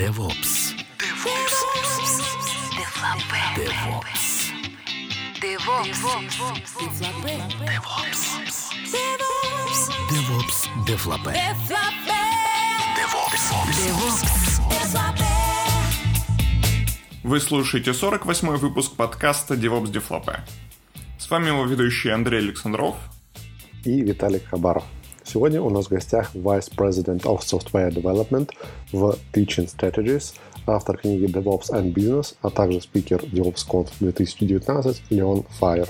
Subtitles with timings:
[0.00, 0.72] DevOps.
[0.96, 1.44] DevOps.
[3.58, 4.00] DevOps.
[5.42, 5.90] DevOps.
[10.08, 10.58] DevOps.
[10.86, 11.32] Девлапе.
[12.96, 13.44] DevOps.
[17.22, 20.40] Вы слушаете 48-й выпуск подкаста DevOps Дефлопе.
[21.18, 22.96] С вами его ведущий Андрей Александров.
[23.84, 24.84] и Виталик Хабаров.
[25.32, 28.50] Сегодня у нас в гостях Vice President of Software Development
[28.90, 30.34] в Teaching Strategies,
[30.66, 35.86] автор книги DevOps and Business, а также спикер DevOps 2019 Леон Файер.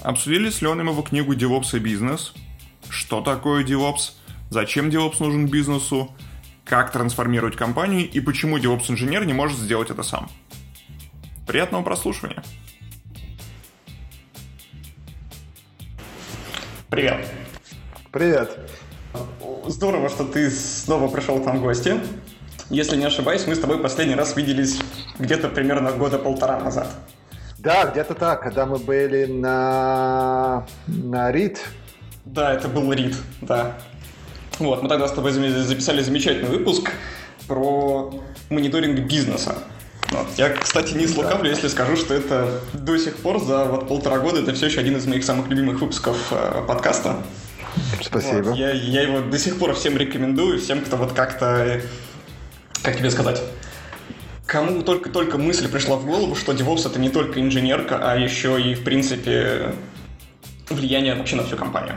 [0.00, 2.34] Обсудили с Леоном его книгу DevOps и бизнес.
[2.88, 4.12] Что такое DevOps?
[4.50, 6.08] Зачем DevOps нужен бизнесу?
[6.64, 10.30] Как трансформировать компании и почему DevOps-инженер не может сделать это сам?
[11.48, 12.44] Приятного прослушивания!
[16.90, 17.24] Привет.
[18.12, 18.58] Привет!
[19.68, 22.00] Здорово, что ты снова пришел к нам в гости.
[22.68, 24.80] Если не ошибаюсь, мы с тобой последний раз виделись
[25.20, 26.88] где-то примерно года полтора назад.
[27.58, 31.60] Да, где-то так, когда мы были на, на РИД.
[32.24, 33.78] Да, это был Рид, да.
[34.58, 36.90] Вот, мы тогда с тобой записали замечательный выпуск
[37.46, 38.12] про
[38.48, 39.54] мониторинг бизнеса.
[40.10, 40.26] Вот.
[40.36, 44.40] Я, кстати, не слукавлю, если скажу, что это до сих пор за вот полтора года
[44.40, 47.22] это все еще один из моих самых любимых выпусков э, подкаста.
[48.02, 48.48] Спасибо.
[48.48, 51.80] Вот, я, я его до сих пор всем рекомендую, всем, кто вот как-то,
[52.82, 53.42] как тебе сказать,
[54.46, 58.74] кому только-только мысль пришла в голову, что DevOps это не только инженерка, а еще и,
[58.74, 59.74] в принципе,
[60.68, 61.96] влияние вообще на всю компанию.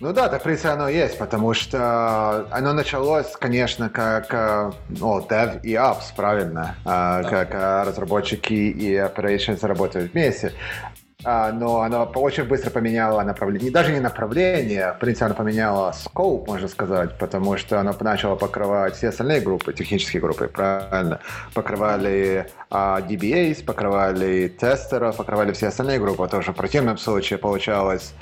[0.00, 5.18] Ну да, так в принципе оно есть, потому что оно началось, конечно, как э, ну,
[5.28, 6.76] Dev и Ops, правильно?
[6.84, 10.52] А, Как э, разработчики и operations работают вместе.
[11.24, 16.46] А, но оно очень быстро поменяло направление, даже не направление, в принципе, оно поменяло scope,
[16.46, 21.18] можно сказать, потому что оно начало покрывать все остальные группы, технические группы, правильно?
[21.54, 28.14] Покрывали а, DBAs, покрывали тестеров, покрывали все остальные группы, тоже в противном случае получалось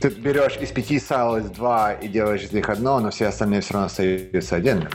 [0.00, 3.74] ты берешь из пяти silos два и делаешь из них одно, но все остальные все
[3.74, 4.90] равно остаются отдельными.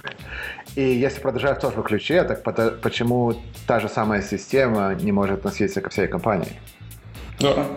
[0.75, 2.41] И если продолжать в том же ключе, так
[2.81, 3.35] почему
[3.67, 6.53] та же самая система не может относиться ко всей компании?
[7.43, 7.67] Да.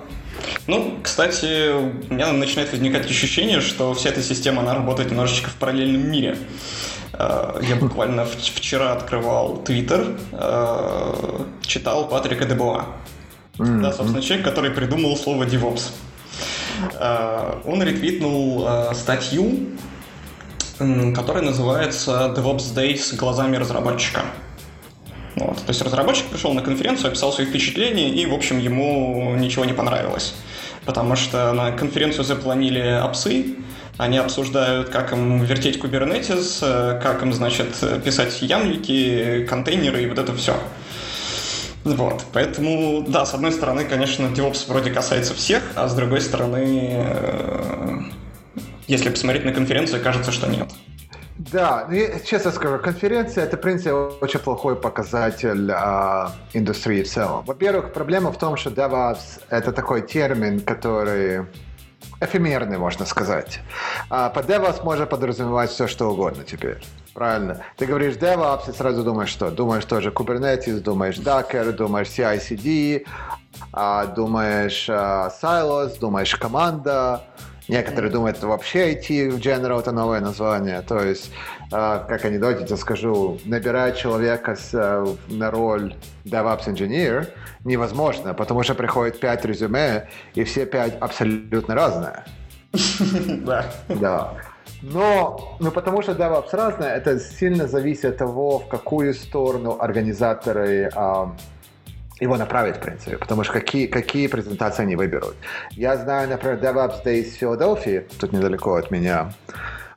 [0.69, 5.55] Ну, кстати, у меня начинает возникать ощущение, что вся эта система, она работает немножечко в
[5.55, 6.39] параллельном мире.
[7.15, 12.85] Э, Я буквально вчера открывал Твиттер, э, читал Патрика Дебуа.
[13.59, 15.91] Да, собственно, человек, который придумал слово DevOps.
[16.95, 19.71] Э, Он ретвитнул статью,
[20.79, 24.23] которая называется DevOps Days глазами разработчика.
[25.37, 25.57] Вот.
[25.59, 29.75] То есть разработчик пришел на конференцию, описал свои впечатления, и, в общем, ему ничего не
[29.75, 30.35] понравилось.
[30.85, 33.57] Потому что на конференцию запланили апсы,
[33.99, 37.69] они обсуждают, как им вертеть Kubernetes, как им, значит,
[38.05, 40.57] писать ямлики, контейнеры и вот это все.
[41.85, 46.91] Вот, поэтому, да, с одной стороны, конечно, DevOps вроде касается всех, а с другой стороны,
[46.97, 48.01] э,
[48.89, 50.69] если посмотреть на конференцию, кажется, что нет.
[51.39, 57.09] Да, ну, я честно скажу, конференция это, в принципе, очень плохой показатель а, индустрии в
[57.09, 57.45] целом.
[57.45, 61.45] Во-первых, проблема в том, что DevOps это такой термин, который
[62.21, 63.61] эфемерный, можно сказать.
[64.09, 66.79] А, под DevOps можно подразумевать все, что угодно теперь.
[67.13, 67.63] Правильно.
[67.77, 69.51] Ты говоришь DevOps и сразу думаешь что?
[69.51, 73.07] Думаешь тоже Kubernetes, думаешь Docker, думаешь CI/CD,
[73.73, 77.25] а, думаешь а, Silos, думаешь команда.
[77.69, 80.83] Некоторые думают, это вообще IT в General это новое название.
[80.83, 81.33] То есть,
[81.73, 85.95] а, как анекдоте тебе скажу, набирать человека с, а, на роль
[86.25, 87.29] DevOps Engineer
[87.65, 92.25] невозможно, потому что приходит пять резюме, и все пять абсолютно разные.
[93.45, 93.65] Да.
[93.89, 94.33] Да.
[94.83, 100.91] Но, ну потому что DevOps разное, это сильно зависит от того, в какую сторону организаторы
[102.21, 105.37] его направить, в принципе, потому что какие, какие презентации они выберут.
[105.73, 109.33] Я знаю, например, DevOps Days в Филадельфии, тут недалеко от меня.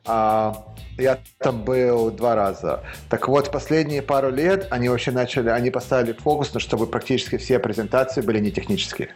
[0.05, 0.65] А,
[0.97, 2.83] я там был два раза.
[3.09, 7.59] Так вот, последние пару лет они вообще начали, они поставили фокус, на чтобы практически все
[7.59, 9.15] презентации были не технические.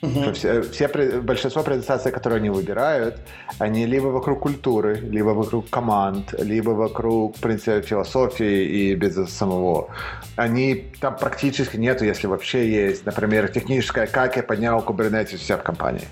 [0.00, 0.88] Что Все, все
[1.20, 3.18] большинство презентаций, которые они выбирают,
[3.58, 9.90] они либо вокруг культуры, либо вокруг команд, либо вокруг, в принципе, философии и бизнеса самого.
[10.36, 15.62] Они там практически нету, если вообще есть, например, техническая, как я поднял Kubernetes себя в
[15.62, 16.08] компании.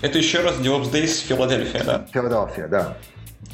[0.00, 2.06] Это еще раз DevOps Days Филадельфия, да?
[2.10, 2.96] Филадельфия, да.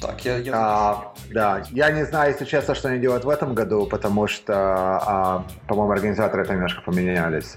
[0.01, 0.37] Так, я...
[0.39, 0.53] я...
[0.55, 4.55] А, да, я не знаю, если честно, что они делают в этом году, потому что,
[4.55, 7.57] а, по-моему, организаторы это немножко поменялись.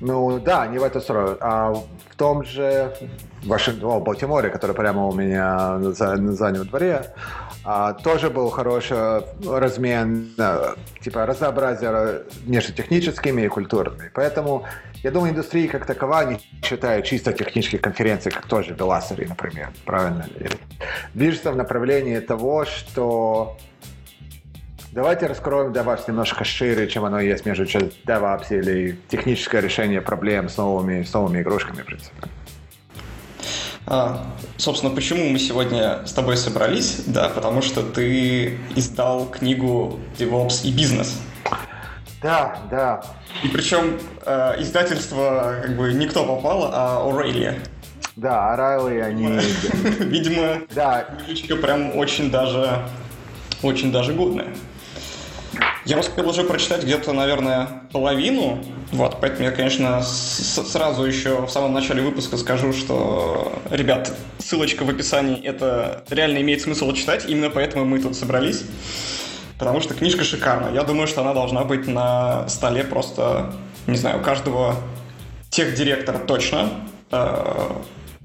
[0.00, 1.36] Ну да, они в эту сторону.
[1.40, 2.94] А в том же
[3.44, 7.14] Вашингтон, о, Балтиморе, который прямо у меня на заднем дворе,
[7.64, 14.10] а, тоже был хороший размен, а, типа разнообразие между техническими и культурными.
[14.14, 14.64] Поэтому
[15.02, 20.26] я думаю, индустрия как такова не считает чисто технических конференций, как тоже Velocity, например, правильно?
[21.14, 23.56] Движется в направлении того, что
[24.92, 30.56] Давайте раскроем DevOps немножко шире, чем оно есть между DevOps или техническое решение проблем с
[30.56, 32.16] новыми, с новыми игрушками, в принципе.
[33.86, 34.26] А,
[34.56, 37.04] собственно, почему мы сегодня с тобой собрались?
[37.06, 41.20] Да, потому что ты издал книгу DevOps и бизнес.
[42.20, 43.04] Да, да.
[43.42, 47.58] И причем э, издательство как бы не кто попало, а Aurelia.
[48.16, 49.28] Да, O'Reilly, они...
[50.04, 51.06] Видимо, да.
[51.24, 52.84] книжечка прям очень даже,
[53.62, 54.48] очень даже годная.
[55.86, 58.62] Я успел уже прочитать где-то, наверное, половину,
[58.92, 64.90] вот, поэтому я, конечно, сразу еще в самом начале выпуска скажу, что, ребят, ссылочка в
[64.90, 68.62] описании, это реально имеет смысл читать, именно поэтому мы тут собрались,
[69.60, 70.72] потому что книжка шикарная.
[70.72, 73.52] Я думаю, что она должна быть на столе просто,
[73.86, 74.74] не знаю, у каждого
[75.50, 76.70] тех директора точно,
[77.12, 77.68] э,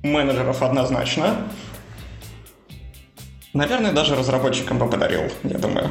[0.02, 1.36] менеджеров однозначно,
[3.54, 5.90] Наверное, даже разработчикам бы подарил, я думаю.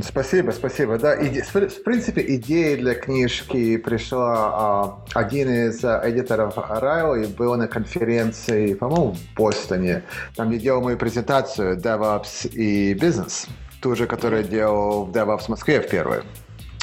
[0.00, 0.98] Спасибо, спасибо.
[0.98, 1.42] Да, иде...
[1.42, 8.74] в принципе, идея для книжки пришла а, один из эдиторов Райл и был на конференции,
[8.74, 10.02] по-моему, в Бостоне.
[10.34, 13.46] Там я делал мою презентацию DevOps и бизнес,
[13.82, 16.20] ту же, которую делал в DevOps Москве в первой.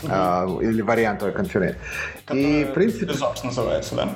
[0.03, 0.11] Угу.
[0.11, 1.79] А, или вариант той конференции.
[2.31, 3.07] и, в принципе...
[3.07, 4.09] DevOps называется, да?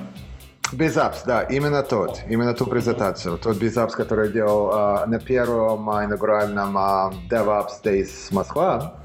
[0.73, 3.37] Безапс, да, именно тот, именно ту презентацию.
[3.37, 8.95] Тот Безапс, который я делал uh, на первом uh, инаугуральном uh, DevOps Days Москва.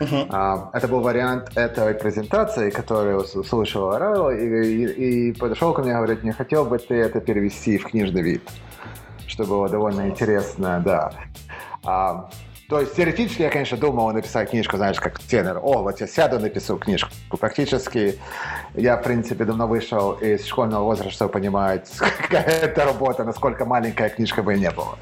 [0.00, 0.28] Uh-huh.
[0.28, 5.92] Uh, это был вариант этой презентации, которую слышал Орел, и, и, и подошел ко мне
[5.92, 8.42] и говорит, не хотел бы ты это перевести в книжный вид,
[9.26, 11.12] что было довольно интересно, да.
[11.84, 12.24] Uh,
[12.68, 15.58] то есть теоретически я, конечно, думал написать книжку, знаешь, как тенор.
[15.62, 17.10] О, вот я сяду, напишу книжку.
[17.40, 18.18] Практически
[18.74, 24.10] я, в принципе, давно вышел из школьного возраста, чтобы понимать, какая это работа, насколько маленькая
[24.10, 24.98] книжка бы и не была.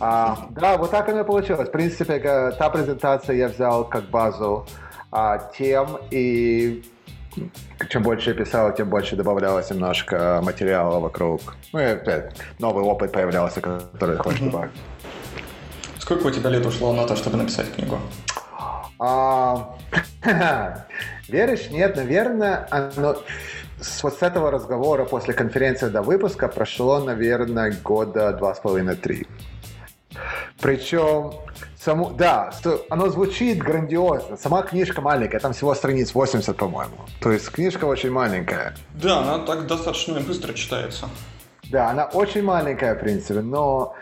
[0.00, 1.68] А, да, вот так оно и получилось.
[1.68, 4.66] В принципе, та презентация я взял как базу
[5.12, 6.82] а, тем, и
[7.90, 11.56] чем больше я писал, тем больше добавлялось немножко материала вокруг.
[11.74, 11.98] Ну, и
[12.58, 14.72] новый опыт появлялся, который хочешь добавить.
[16.00, 17.98] Сколько у тебя лет ушло на то, чтобы написать книгу?
[18.98, 19.76] А,
[21.28, 21.70] веришь?
[21.70, 23.16] Нет, наверное, оно
[24.02, 29.26] вот с этого разговора после конференции до выпуска прошло, наверное, года два с половиной-три.
[30.60, 31.32] Причем,
[31.78, 32.52] саму, да,
[32.90, 34.36] оно звучит грандиозно.
[34.36, 36.96] Сама книжка маленькая, там всего страниц 80, по-моему.
[37.20, 38.74] То есть книжка очень маленькая.
[38.94, 41.08] Да, она так достаточно быстро читается.
[41.70, 43.94] Да, она очень маленькая, в принципе, но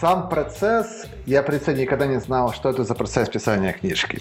[0.00, 4.20] сам процесс, я, в принципе, никогда не знал, что это за процесс писания книжки.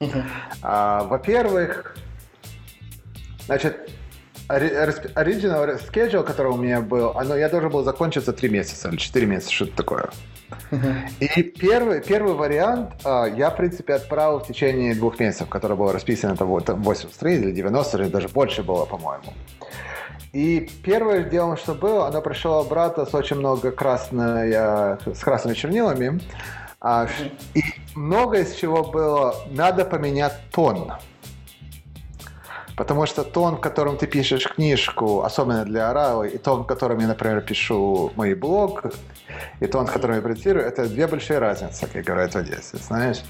[0.00, 0.24] Uh-huh.
[0.62, 1.96] А, во-первых,
[3.46, 3.90] значит,
[4.48, 8.96] original schedule, который у меня был, оно, я должен был закончить за 3 месяца или
[8.96, 10.10] 4 месяца, что-то такое.
[10.70, 10.94] Uh-huh.
[11.20, 15.92] И первый, первый вариант а, я, в принципе, отправил в течение двух месяцев, который был
[15.92, 19.32] расписан, это 83 или 90, или даже больше было, по-моему.
[20.32, 26.20] И первое дело, что было, оно пришло обратно с очень много красной, с красными чернилами.
[26.80, 27.06] А,
[27.54, 27.62] и
[27.94, 30.92] много из чего было, надо поменять тон.
[32.76, 36.98] Потому что тон, в котором ты пишешь книжку, особенно для Орала, и тон, в котором
[37.00, 38.84] я, например, пишу мой блог,
[39.60, 43.22] и тон, в котором я презентирую, это две большие разницы, как говорят в Одессе, знаешь.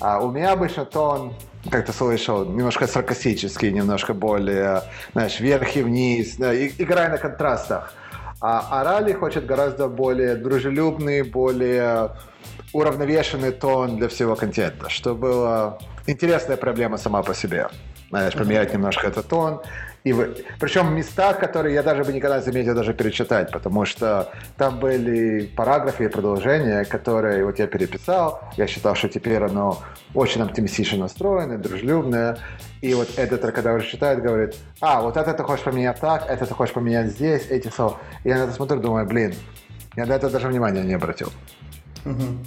[0.00, 1.34] А у меня обычно тон,
[1.70, 4.82] как ты слышал, немножко саркастический, немножко более,
[5.12, 7.92] знаешь, вверх и вниз, и, играя на контрастах.
[8.40, 12.10] А Арали хочет гораздо более дружелюбный, более
[12.72, 17.68] уравновешенный тон для всего контента, что было интересная проблема сама по себе.
[18.10, 19.62] Знаешь, поменять немножко этот тон
[20.06, 20.36] и вы...
[20.60, 24.78] Причем в местах, которые я даже бы никогда не заметил даже перечитать, потому что там
[24.78, 28.40] были параграфы и продолжения, которые вот я переписал.
[28.56, 29.82] Я считал, что теперь оно
[30.14, 32.38] очень оптимистично настроено, дружелюбное.
[32.82, 36.46] И вот этот, когда уже читает, говорит, а, вот это ты хочешь поменять так, это
[36.46, 37.98] ты хочешь поменять здесь, эти слова.
[38.22, 39.34] Я на это смотрю, думаю, блин,
[39.96, 41.32] я на это даже внимания не обратил.
[42.04, 42.46] Uh-huh.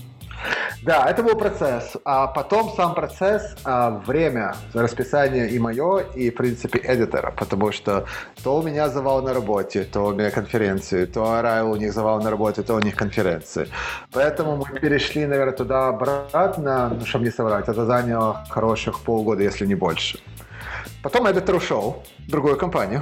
[0.84, 1.98] Да, это был процесс.
[2.06, 8.06] А потом сам процесс, а, время, расписание и мое, и, в принципе, эдитора, потому что
[8.44, 12.22] то у меня завал на работе, то у меня конференции, то Арайл у них завал
[12.22, 13.68] на работе, то у них конференции.
[14.14, 17.68] Поэтому мы перешли, наверное, туда-обратно, ну, чтобы не соврать.
[17.68, 20.20] Это заняло хороших полгода, если не больше.
[21.04, 23.02] Потом эдитор ушел в другую компанию.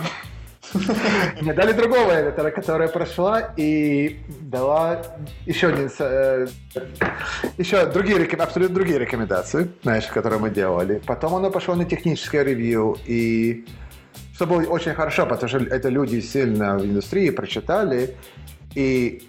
[1.41, 5.01] Мне дали другого эдитора, которая прошла и дала
[5.45, 6.47] еще один, э,
[7.57, 11.01] еще другие, абсолютно другие рекомендации, знаешь, которые мы делали.
[11.05, 13.65] Потом оно пошло на техническое ревью, и
[14.33, 18.15] что было очень хорошо, потому что это люди сильно в индустрии прочитали,
[18.75, 19.27] и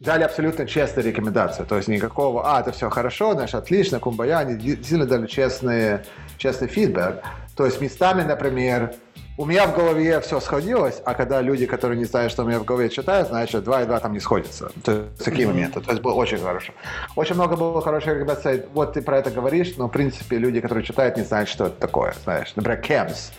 [0.00, 1.62] дали абсолютно честные рекомендации.
[1.64, 6.04] То есть никакого, а, это все хорошо, знаешь, отлично, кумбая, они действительно дали честные,
[6.38, 7.22] честный фидбэк.
[7.54, 8.94] То есть местами, например,
[9.40, 12.58] у меня в голове все сходилось, а когда люди, которые не знают, что у меня
[12.58, 14.70] в голове читают, значит, два и два там не сходятся.
[14.84, 15.52] То есть такие mm-hmm.
[15.52, 15.80] моменты.
[15.80, 16.74] То есть было очень хорошо.
[17.16, 18.66] Очень много было хороших рекомендаций.
[18.74, 21.80] Вот ты про это говоришь, но в принципе люди, которые читают, не знают, что это
[21.80, 22.14] такое.
[22.22, 23.30] Знаешь, например, Кемс.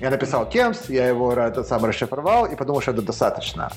[0.00, 3.70] Я написал Кемс, я его это сам расшифровал и подумал, что это достаточно.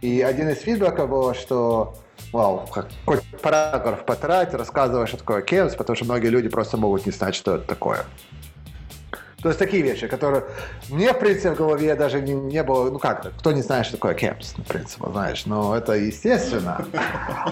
[0.00, 1.94] И один из фидбэков было, что
[2.32, 7.12] вау, какой параграф потратить, рассказывая, что такое Кемс, потому что многие люди просто могут не
[7.12, 8.04] знать, что это такое.
[9.42, 10.44] То есть такие вещи, которые
[10.88, 13.96] мне, в принципе, в голове даже не, не было, ну как-то, кто не знает, что
[13.96, 16.84] такое кемпс, в принципе, знаешь, но это естественно.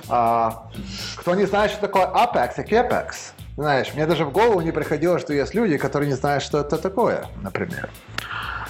[0.08, 0.70] А,
[1.16, 5.18] кто не знает, что такое Apex и Capex, знаешь, мне даже в голову не приходило,
[5.18, 7.90] что есть люди, которые не знают, что это такое, например.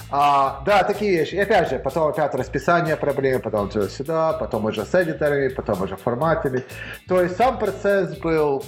[0.09, 1.35] А, да, такие вещи.
[1.35, 5.95] И опять же, потом опять расписание проблемы, потом сюда, потом уже с эдиторами, потом уже
[5.95, 6.63] форматами.
[7.07, 8.63] То есть сам процесс был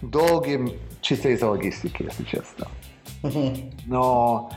[0.00, 2.68] долгим чисто из-за логистики, если честно.
[3.86, 4.50] Но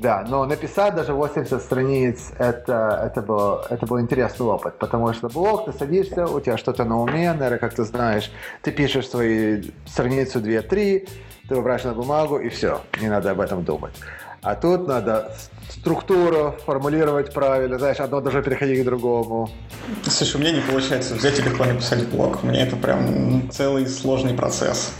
[0.00, 5.28] да, но написать даже 80 страниц, это, это, был, это был интересный опыт, потому что
[5.28, 8.30] блог, ты садишься, у тебя что-то на уме, наверное, как ты знаешь,
[8.62, 11.08] ты пишешь свои страницу 2-3,
[11.48, 13.92] ты выбираешь на бумагу, и все, не надо об этом думать.
[14.40, 15.32] А тут надо
[15.68, 19.50] структуру формулировать правильно, знаешь, одно должно переходить к другому.
[20.04, 22.44] Слушай, у меня не получается взять и легко написать блог.
[22.44, 24.92] Мне это прям целый сложный процесс.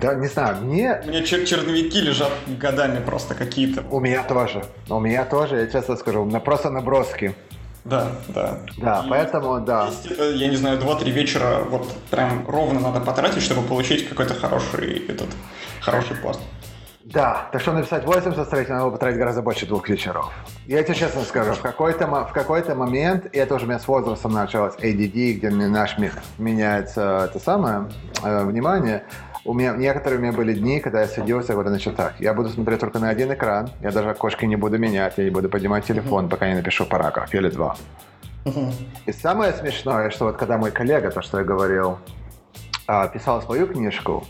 [0.00, 1.00] Да, не знаю, мне...
[1.04, 3.84] У меня чер черновики лежат годами просто какие-то.
[3.90, 4.64] У меня тоже.
[4.88, 7.34] У меня тоже, я честно скажу, у меня просто наброски.
[7.84, 8.58] Да, да.
[8.78, 9.86] Да, и поэтому, да.
[9.86, 14.34] Есть, это, я не знаю, 2-3 вечера вот прям ровно надо потратить, чтобы получить какой-то
[14.34, 15.28] хороший этот,
[15.80, 16.40] хороший пост.
[17.04, 20.32] Да, так что написать 80 страниц надо потратить гораздо больше двух вечеров.
[20.66, 23.86] Я тебе честно скажу, в какой-то, в какой-то момент, и это уже у меня с
[23.86, 25.96] возрастом началось, ADD, где наш
[26.38, 27.88] меняется это самое,
[28.24, 29.04] э, внимание,
[29.46, 32.48] у меня, некоторые у меня были дни, когда я садился говорю, значит так, я буду
[32.48, 35.84] смотреть только на один экран, я даже окошки не буду менять, я не буду поднимать
[35.84, 37.76] телефон, пока не напишу параграф или два.
[39.06, 41.98] И самое смешное, что вот когда мой коллега, то, что я говорил,
[42.86, 44.24] а, писал свою книжку,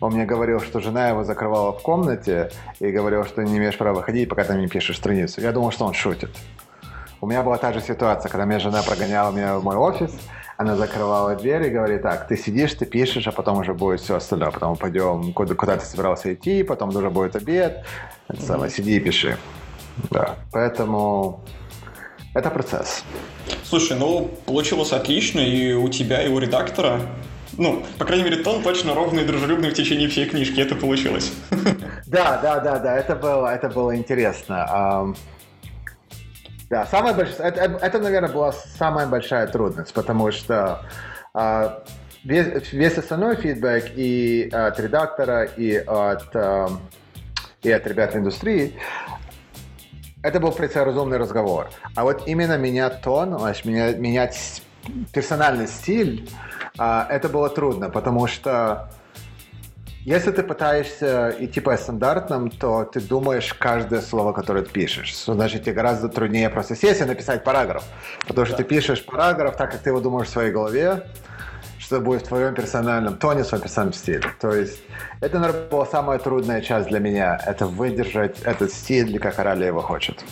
[0.00, 2.50] он мне говорил, что жена его закрывала в комнате
[2.80, 5.40] и говорил, что не имеешь права выходить, пока ты не пишешь страницу.
[5.40, 6.30] Я думал, что он шутит.
[7.20, 10.12] У меня была та же ситуация, когда моя жена прогоняла меня в мой офис,
[10.62, 14.16] она закрывала дверь и говорит, так, ты сидишь, ты пишешь, а потом уже будет все
[14.16, 14.50] остальное.
[14.50, 17.84] Потом пойдем, куда, куда ты собирался идти, потом уже будет обед.
[18.28, 19.36] Это самое, сиди и пиши.
[20.10, 21.40] Да, поэтому
[22.34, 23.04] это процесс.
[23.64, 27.00] Слушай, ну, получилось отлично, и у тебя, и у редактора
[27.58, 30.60] ну, по крайней мере, тон точно ровный и дружелюбный в течение всей книжки.
[30.60, 31.32] Это получилось.
[32.06, 35.14] Да, да, да, да, это было, это было интересно.
[36.72, 40.80] Да, самая большая, это, это, наверное, была самая большая трудность, потому что
[41.34, 41.84] а,
[42.24, 46.70] весь, весь основной фидбэк и от редактора, и от, а,
[47.60, 48.74] и от ребят индустрии,
[50.22, 50.50] это был
[50.86, 51.68] разумный разговор.
[51.94, 53.34] А вот именно менять тон,
[53.66, 54.62] менять, менять
[55.12, 56.30] персональный стиль,
[56.78, 58.90] а, это было трудно, потому что
[60.04, 65.14] если ты пытаешься идти по стандартным, то ты думаешь каждое слово, которое ты пишешь.
[65.16, 67.84] Значит, тебе гораздо труднее просто сесть и написать параграф.
[68.26, 68.62] Потому что да.
[68.62, 71.06] ты пишешь параграф так, как ты его думаешь в своей голове,
[71.78, 74.24] что будет в твоем персональном тоне, в своем персональном стиле.
[74.40, 74.80] То есть
[75.20, 77.40] это, наверное, была самая трудная часть для меня.
[77.46, 80.24] Это выдержать этот стиль, как Орали его хочет.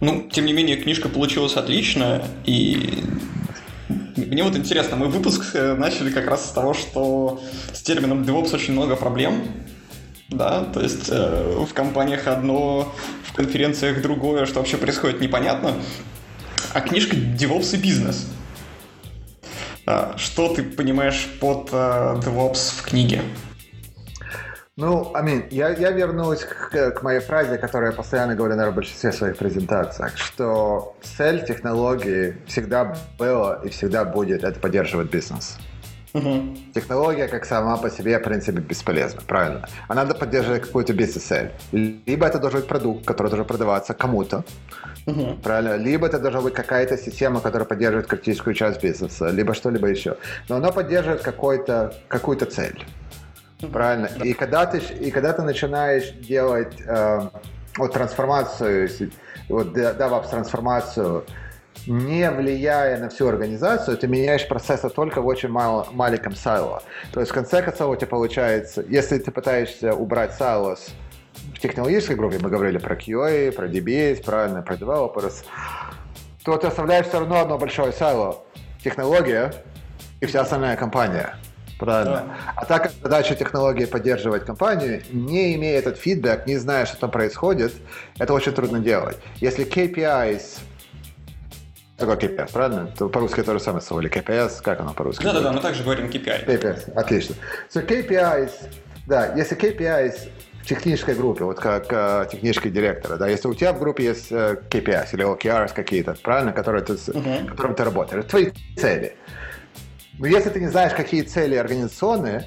[0.00, 3.02] Ну, тем не менее, книжка получилась отличная, и
[4.16, 7.40] мне вот интересно, мы выпуск э, начали как раз с того, что
[7.72, 9.44] с термином DevOps очень много проблем,
[10.28, 12.92] да, то есть э, в компаниях одно,
[13.24, 15.74] в конференциях другое, что вообще происходит непонятно.
[16.72, 18.26] А книжка DevOps и бизнес.
[19.86, 23.22] А, что ты понимаешь под э, DevOps в книге?
[24.76, 29.12] Ну, Амин, я, я вернусь к, к моей фразе, которую я постоянно говорю на большинстве
[29.12, 35.58] своих презентациях, что цель технологии всегда была и всегда будет это поддерживать бизнес.
[36.12, 36.56] Угу.
[36.74, 39.68] Технология как сама по себе, в принципе, бесполезна, правильно?
[39.86, 41.52] А надо поддерживать какую-то бизнес-цель.
[41.70, 44.44] Либо это должен быть продукт, который должен продаваться кому-то,
[45.06, 45.38] угу.
[45.40, 45.76] правильно?
[45.76, 50.16] Либо это должна быть какая-то система, которая поддерживает критическую часть бизнеса, либо что-либо еще.
[50.48, 52.84] Но она поддерживает какую-то какую-то цель.
[53.72, 54.08] Правильно.
[54.22, 57.28] И когда ты, и когда ты начинаешь делать, э,
[57.76, 58.88] вот трансформацию,
[59.48, 61.24] вот DevOps трансформацию,
[61.86, 66.82] не влияя на всю организацию, ты меняешь процессы только в очень мало, маленьком сайло.
[67.12, 70.88] То есть в конце концов у тебя получается, если ты пытаешься убрать сайлос
[71.54, 75.44] в технологической группе, мы говорили про QA, про DBA, правильно, про developers,
[76.44, 78.44] то ты оставляешь все равно одно большое сайло.
[78.82, 79.52] Технология
[80.20, 81.34] и вся остальная компания.
[81.78, 82.24] Правильно.
[82.26, 82.36] Да.
[82.56, 87.10] А так как задача технологии поддерживать компанию, не имея этот фидбэк, не зная, что там
[87.10, 87.74] происходит,
[88.18, 89.16] это очень трудно делать.
[89.40, 90.60] Если KPIs
[91.96, 92.86] такое KPI, правильно?
[92.98, 95.22] То по-русски то же самое слово, или KPS, как оно по-русски?
[95.22, 96.46] Да-да-да, мы также говорим KPI.
[96.46, 97.36] KPS, отлично.
[97.72, 98.52] So KPIs,
[99.06, 100.28] да, если KPIs
[100.62, 104.32] в технической группе, вот как э, технический директор, да, если у тебя в группе есть
[104.32, 107.48] э, KPIs или OKRs какие-то, правильно, которые ты, uh-huh.
[107.48, 109.14] которым ты работаешь, твои цели.
[110.18, 112.46] Но если ты не знаешь, какие цели организационные,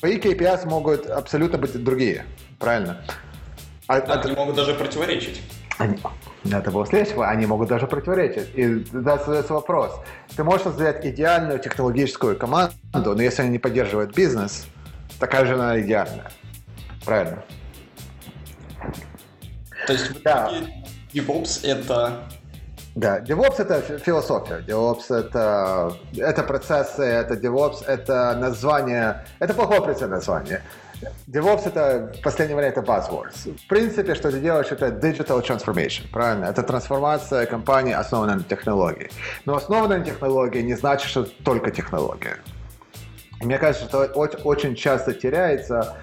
[0.00, 2.26] твои KPIs могут абсолютно быть другие,
[2.58, 3.02] правильно?
[3.86, 5.42] А, да, а, они могут даже противоречить.
[5.78, 5.98] Они,
[6.44, 8.48] это было следующего, они могут даже противоречить.
[8.54, 10.00] И задается вопрос.
[10.36, 14.66] Ты можешь создать идеальную технологическую команду, но если они не поддерживают бизнес,
[15.18, 16.30] такая же она идеальная.
[17.04, 17.42] Правильно?
[19.86, 20.52] То есть да.
[21.12, 22.28] DevOps это
[22.94, 30.16] да, DevOps это философия, DevOps это, это процессы, это DevOps это название, это плохое прицельное
[30.16, 30.62] название.
[31.26, 33.56] DevOps это в последнее время это buzzwords.
[33.56, 36.44] В принципе, что ты делаешь, это digital transformation, правильно?
[36.44, 39.10] Это трансформация компании, основанная на технологии.
[39.46, 42.36] Но основанная на технологии не значит, что только технология.
[43.40, 44.04] Мне кажется, что
[44.44, 45.96] очень часто теряется,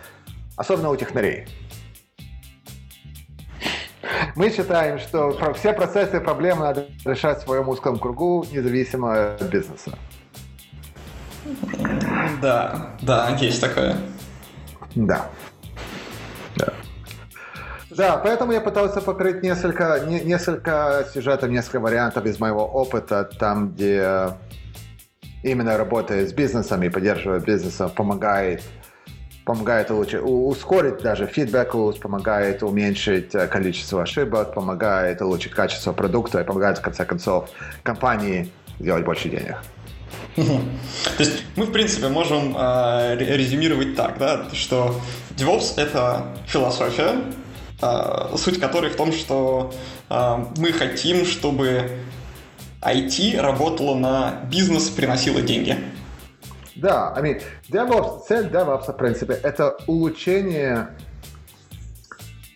[0.57, 1.47] особенно у технарей.
[4.35, 9.43] Мы считаем, что все процессы и проблемы надо решать в своем узком кругу, независимо от
[9.43, 9.97] бизнеса.
[12.41, 13.95] Да, да, есть такое.
[14.95, 15.29] Да.
[16.55, 16.73] Да.
[17.89, 23.71] Да, поэтому я пытался покрыть несколько, не, несколько сюжетов, несколько вариантов из моего опыта, там,
[23.71, 24.29] где
[25.43, 28.61] именно работая с бизнесом и поддерживая бизнесом помогает
[29.49, 36.43] помогает лучше ускорить даже фидбэк, помогает уменьшить э, количество ошибок, помогает улучшить качество продукта и
[36.43, 37.49] помогает, в конце концов,
[37.81, 39.57] компании сделать больше денег.
[40.35, 40.43] То
[41.17, 44.95] есть мы, в принципе, можем э, резюмировать так, да, что
[45.35, 47.15] DevOps— это философия,
[47.81, 49.73] э, суть которой в том, что
[50.11, 51.89] э, мы хотим, чтобы
[52.83, 55.75] IT работало на бизнес, приносило деньги.
[56.81, 60.89] Да, I mean, DevOps, цель DevOps, в принципе, это улучшение,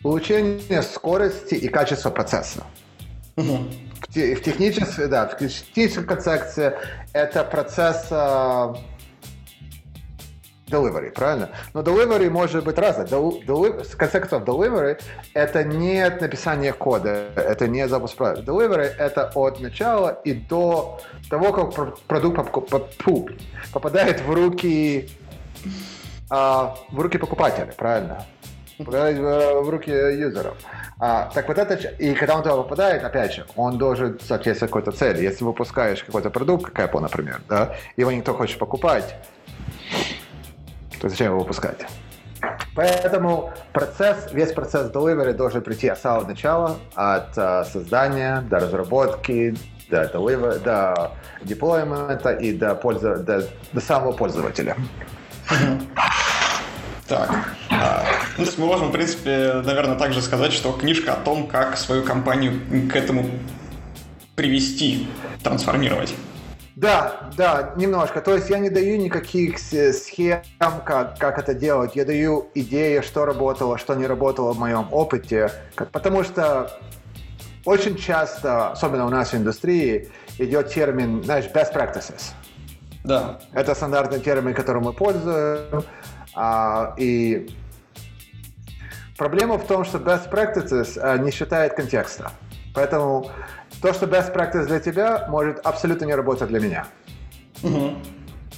[0.04, 2.64] улучшение скорости и качества процесса.
[3.36, 3.68] Uh-huh
[4.14, 6.74] в технической, да, в технической концепции
[7.14, 8.78] это процесс uh,
[10.74, 11.50] delivery, правильно?
[11.74, 13.06] Но delivery может быть разный.
[13.06, 15.00] Deli- в конце концов, delivery—
[15.34, 18.52] это не написание кода, это не запуск продукта.
[18.52, 22.52] Delivery— это от начала и до того, как продукт
[23.72, 25.10] попадает в руки,
[26.30, 28.26] uh, в руки покупателя, правильно?
[28.80, 30.58] в руки юзеров.
[31.00, 34.92] А, так вот это, и когда он туда попадает, опять же, он должен соответствовать какой-то
[34.92, 35.24] цели.
[35.24, 39.16] Если выпускаешь какой-то продукт, как Apple, например, да, его никто хочет покупать,
[41.04, 41.86] то зачем его выпускать?
[42.76, 49.54] Поэтому процесс, весь процесс delivery должен прийти от самого начала, от uh, создания до разработки,
[49.90, 51.12] до, deliver, до
[51.42, 54.78] деплоймента и до, пользу, до, до самого пользователя.
[57.06, 57.30] Так.
[57.70, 58.06] А,
[58.38, 61.76] ну, то есть мы можем, в принципе, наверное, также сказать, что книжка о том, как
[61.76, 63.30] свою компанию к этому
[64.36, 65.10] привести,
[65.44, 66.16] трансформировать.
[66.76, 68.22] Да, да, немножко.
[68.22, 70.42] То есть я не даю никаких схем,
[70.86, 71.96] как, как это делать.
[71.96, 75.52] Я даю идеи, что работало, что не работало в моем опыте.
[75.92, 76.72] Потому что
[77.66, 80.10] очень часто, особенно у нас в индустрии,
[80.40, 82.32] идет термин, знаешь, best practices.
[83.04, 83.40] Да.
[83.54, 85.84] Это стандартный термин, которым мы пользуемся.
[86.36, 87.56] А, и
[89.18, 92.32] проблема в том, что best practices а, не считает контекста.
[92.74, 93.30] Поэтому
[93.84, 96.88] то, что best practice для тебя, может абсолютно не работать для меня.
[97.62, 97.96] Угу.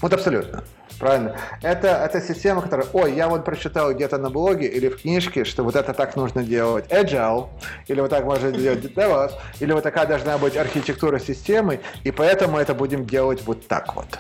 [0.02, 0.64] Вот абсолютно.
[1.00, 1.36] Правильно.
[1.64, 5.64] Это, это система, которая, ой, я вот прочитал где-то на блоге или в книжке, что
[5.64, 7.48] вот это так нужно делать agile,
[7.88, 12.60] или вот так можно делать DevOps, или вот такая должна быть архитектура системы, и поэтому
[12.60, 14.20] это будем делать вот так вот.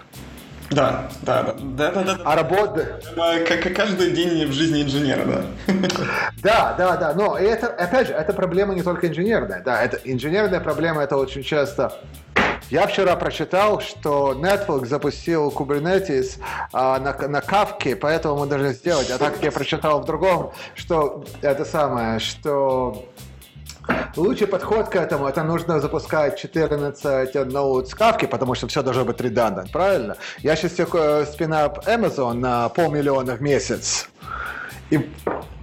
[0.71, 2.17] Да, да, да, да, да, да.
[2.25, 2.99] А работа...
[3.15, 5.45] Как каждый день в жизни инженера, да.
[6.41, 7.13] Да, да, да.
[7.13, 9.61] Но это, опять же, это проблема не только инженерная.
[9.63, 11.93] Да, это инженерная проблема, это очень часто
[12.69, 16.39] Я вчера прочитал, что Netflix запустил Kubernetes
[16.73, 19.11] а, на, на кавке, поэтому мы должны сделать.
[19.11, 23.05] А так я прочитал в другом, что это самое, что
[24.15, 29.03] Лучший подход к этому, это нужно запускать 14 ноут с кавки, потому что все должно
[29.05, 30.15] быть redundant, правильно?
[30.39, 30.71] Я сейчас
[31.29, 34.07] спинап Amazon на полмиллиона в месяц.
[34.89, 35.09] И,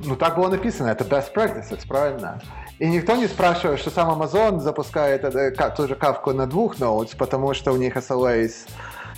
[0.04, 2.40] ну, так было написано, это best practices, правильно?
[2.78, 6.80] И никто не спрашивает, что сам Amazon запускает э, как, ту же кавку на двух
[6.80, 8.66] ноутс, потому что у них SLAs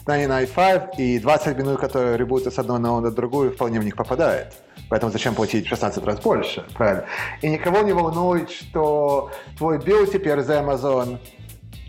[0.06, 4.52] 99.5 и 20 минут, которые ребуты с одной на другую, вполне в них попадает.
[4.90, 7.04] Поэтому зачем платить в 16 раз больше, правильно?
[7.40, 11.18] И никого не волнует, что твой bill теперь за Amazon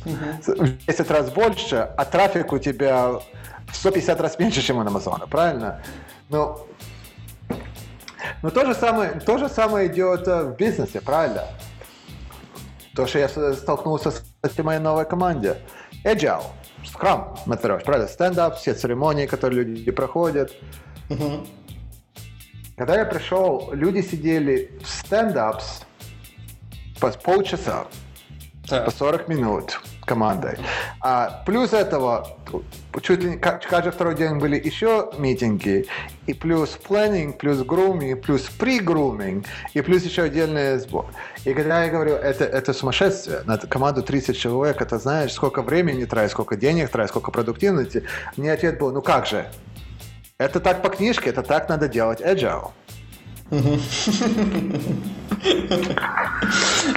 [0.05, 3.19] в 10 раз больше, а трафик у тебя
[3.67, 5.81] в 150 раз меньше, чем у Amazon, правильно?
[6.29, 6.65] Но
[8.41, 11.43] но то же самое, то же самое идет э, в бизнесе, правильно?
[12.95, 15.57] То, что я столкнулся с этой моей новой команде.
[16.03, 16.43] Agile,
[16.85, 18.07] Scrum, методология, правильно?
[18.07, 20.53] Стендап, все церемонии, которые люди проходят.
[21.09, 21.45] Угу.
[22.77, 25.81] Когда я пришел, люди сидели в стендапс
[26.99, 27.87] по полчаса,
[28.67, 28.85] так.
[28.85, 30.57] по 40 минут командой.
[31.01, 32.37] А плюс этого,
[33.01, 35.87] чуть ли не каждый второй день были еще митинги,
[36.27, 41.05] и плюс планинг, плюс груминг, плюс при-груминг, и плюс еще отдельный сбор.
[41.43, 46.05] И когда я говорю, это, это сумасшествие, на команду 30 человек, это знаешь, сколько времени
[46.05, 48.03] тратить, сколько денег тратить, сколько продуктивности,
[48.37, 49.49] мне ответ был, ну как же,
[50.37, 52.71] это так по книжке, это так надо делать agile.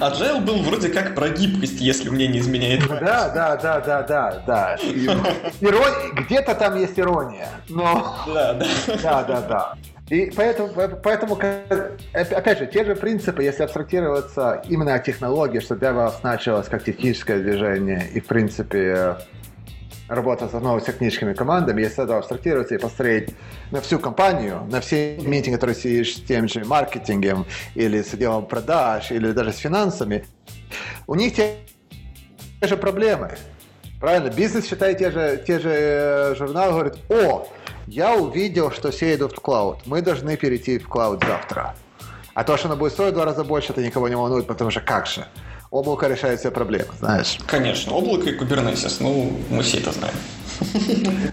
[0.00, 4.42] Agile был вроде как про гибкость, если мне не изменяет Да, да, да, да, да,
[4.46, 4.76] да.
[4.76, 8.16] Ирония, где-то там есть ирония, но...
[8.26, 8.66] Да, да.
[9.02, 9.74] Да, да, да.
[10.08, 10.70] И поэтому,
[11.02, 11.38] поэтому,
[12.14, 17.40] опять же, те же принципы, если абстрактироваться именно от технологии, что DevOps началось как техническое
[17.40, 19.18] движение, и, в принципе,
[20.08, 23.34] работа с новыми техническими командами, если это абстрактироваться и построить
[23.70, 28.46] на всю компанию, на все митинги, которые сидишь с тем же маркетингом или с отделом
[28.46, 30.24] продаж, или даже с финансами,
[31.06, 31.56] у них те,
[32.62, 33.36] же проблемы.
[34.00, 34.30] Правильно?
[34.30, 37.48] Бизнес считает те же, те же э, журналы, говорит, о,
[37.86, 41.74] я увидел, что все идут в клауд, мы должны перейти в клауд завтра.
[42.34, 44.70] А то, что оно будет стоить в два раза больше, это никого не волнует, потому
[44.70, 45.26] что как же?
[45.70, 47.38] Облако решает все проблемы, знаешь.
[47.46, 50.14] Конечно, облако и Kubernetes, ну, мы все это знаем.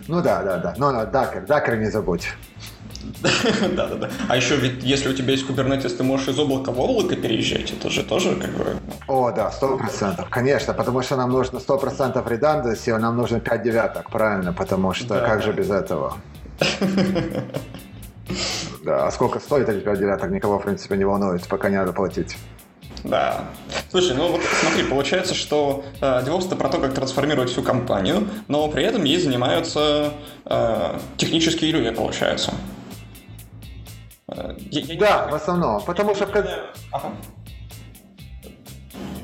[0.07, 0.73] Ну да, да, да.
[0.77, 2.27] Но, но Дакер, Дакер не забудь.
[3.75, 4.09] Да, да, да.
[4.27, 7.71] А еще ведь если у тебя есть Kubernetes, ты можешь из облака в облако переезжать.
[7.71, 8.75] Это же тоже как бы...
[9.07, 10.29] О, да, сто процентов.
[10.29, 14.53] Конечно, потому что нам нужно сто процентов redundancy, а нам нужно 5 девяток, правильно?
[14.53, 15.21] Потому что да.
[15.21, 16.17] как же без этого?
[18.83, 21.91] Да, а сколько стоит эти 5 девяток, никого, в принципе, не волнует, пока не надо
[21.91, 22.37] платить.
[23.03, 23.45] Да.
[23.95, 28.27] Слушай, ну вот смотри, получается, что э, DevOps это про то, как трансформировать всю компанию,
[28.49, 30.11] но при этом ей занимаются
[30.43, 32.53] э, технические люди, получается.
[34.27, 35.81] Э, я, я да, в основном.
[35.81, 36.25] Потому что...
[36.91, 37.11] Ага.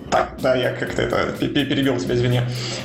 [0.10, 2.40] Так, да, я как-то это перебил тебя, извини.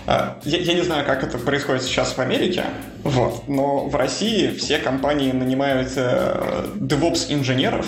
[0.08, 2.64] Э, я, я не знаю, как это происходит сейчас в Америке,
[3.04, 7.86] вот, но в России все компании нанимают э, DevOps-инженеров,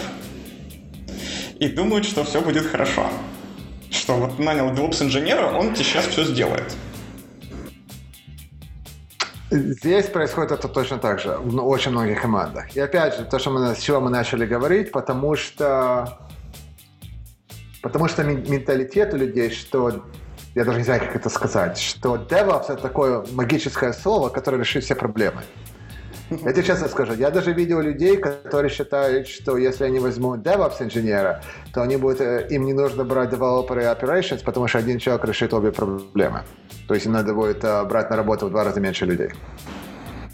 [1.58, 3.10] и думают, что все будет хорошо.
[4.08, 6.74] Что вот нанял DevOps-инженера, он сейчас все сделает.
[9.50, 12.74] Здесь происходит это точно так же в очень многих командах.
[12.74, 16.20] И опять же, то, что мы, с чего мы начали говорить, потому что
[17.82, 20.06] потому что менталитет у людей, что
[20.54, 24.84] я даже не знаю, как это сказать, что DevOps это такое магическое слово, которое решит
[24.84, 25.42] все проблемы.
[26.30, 30.82] Я тебе честно скажу, я даже видел людей, которые считают, что если они возьмут DevOps
[30.82, 34.98] инженера, то они будут, э, им не нужно брать developer и operations, потому что один
[34.98, 36.42] человек решит обе проблемы.
[36.86, 39.30] То есть им надо будет э, брать на работу в два раза меньше людей.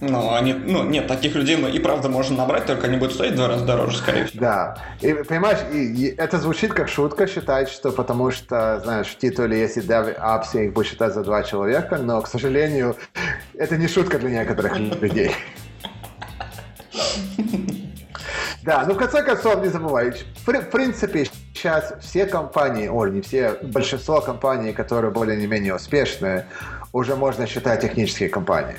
[0.01, 3.37] Ну, они, ну, нет, таких людей и правда можно набрать, только они будут стоить в
[3.37, 4.41] два раза дороже, скорее всего.
[4.41, 4.77] Да.
[5.01, 9.61] И, понимаешь, и, и это звучит как шутка считать, что потому что, знаешь, в титуле
[9.61, 12.97] есть DevOps, их будет считать за два человека, но, к сожалению,
[13.55, 15.31] это не шутка для некоторых людей.
[18.65, 20.13] Да, ну в конце концов, не забывай,
[20.47, 26.47] в, принципе, сейчас все компании, ой, не все, большинство компаний, которые более не менее успешные,
[26.93, 28.79] уже можно считать технические компании.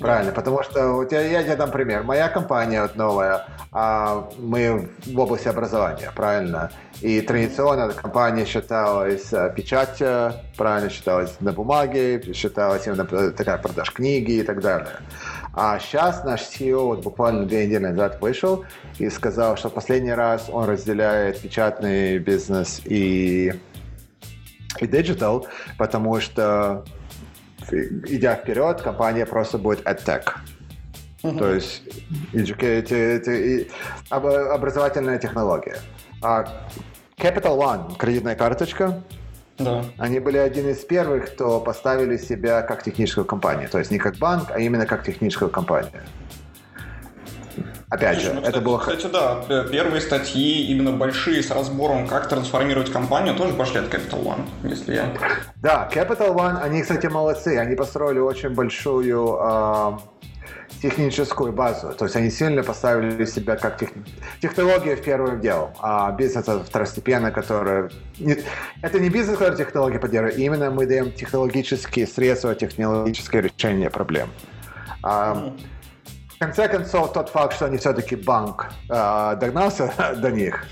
[0.00, 2.02] Правильно, потому что у тебя, я тебе дам пример.
[2.02, 6.70] Моя компания вот новая, а мы в области образования, правильно?
[7.02, 13.92] И традиционно компания считалась э, печать, э, правильно считалась на бумаге, считалась именно такая продаж
[13.92, 14.96] книги и так далее.
[15.52, 18.64] А сейчас наш CEO вот буквально две недели назад вышел
[18.98, 23.52] и сказал, что последний раз он разделяет печатный бизнес и,
[24.78, 26.84] и digital, потому что
[27.72, 30.24] идя вперед, компания просто будет EdTech.
[31.22, 31.82] То есть
[32.32, 33.70] educate,
[34.08, 35.76] образовательная технология.
[36.22, 36.44] А
[37.18, 39.02] Capital One, кредитная карточка,
[39.64, 39.84] да.
[39.98, 43.68] Они были один из первых, кто поставили себя как техническую компанию.
[43.68, 45.92] То есть не как банк, а именно как техническую компанию.
[47.90, 48.78] Опять же, ну, это кстати, было...
[48.78, 54.22] Кстати, да, первые статьи, именно большие, с разбором, как трансформировать компанию, тоже пошли от Capital
[54.22, 55.12] One, если я...
[55.56, 57.58] Да, Capital One, они, кстати, молодцы.
[57.58, 59.98] Они построили очень большую э,
[60.82, 61.92] техническую базу.
[61.92, 63.90] То есть они сильно поставили себя как тех...
[64.40, 67.90] технология в первым делом, а бизнес это второстепенно, который...
[68.82, 74.30] Это не бизнес, который технологии поддерживает, именно мы даем технологические средства, технологическое решение проблем.
[75.02, 75.54] А,
[76.34, 80.64] в конце концов, тот факт, что они все-таки банк э, догнался до них,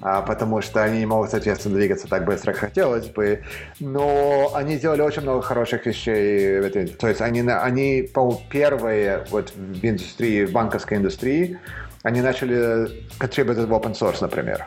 [0.00, 3.42] потому что они не могут, соответственно, двигаться так быстро, как хотелось бы,
[3.80, 6.60] но они сделали очень много хороших вещей.
[6.98, 11.58] То есть они, они по первые вот в индустрии, в банковской индустрии,
[12.02, 14.66] они начали contribute в open source, например.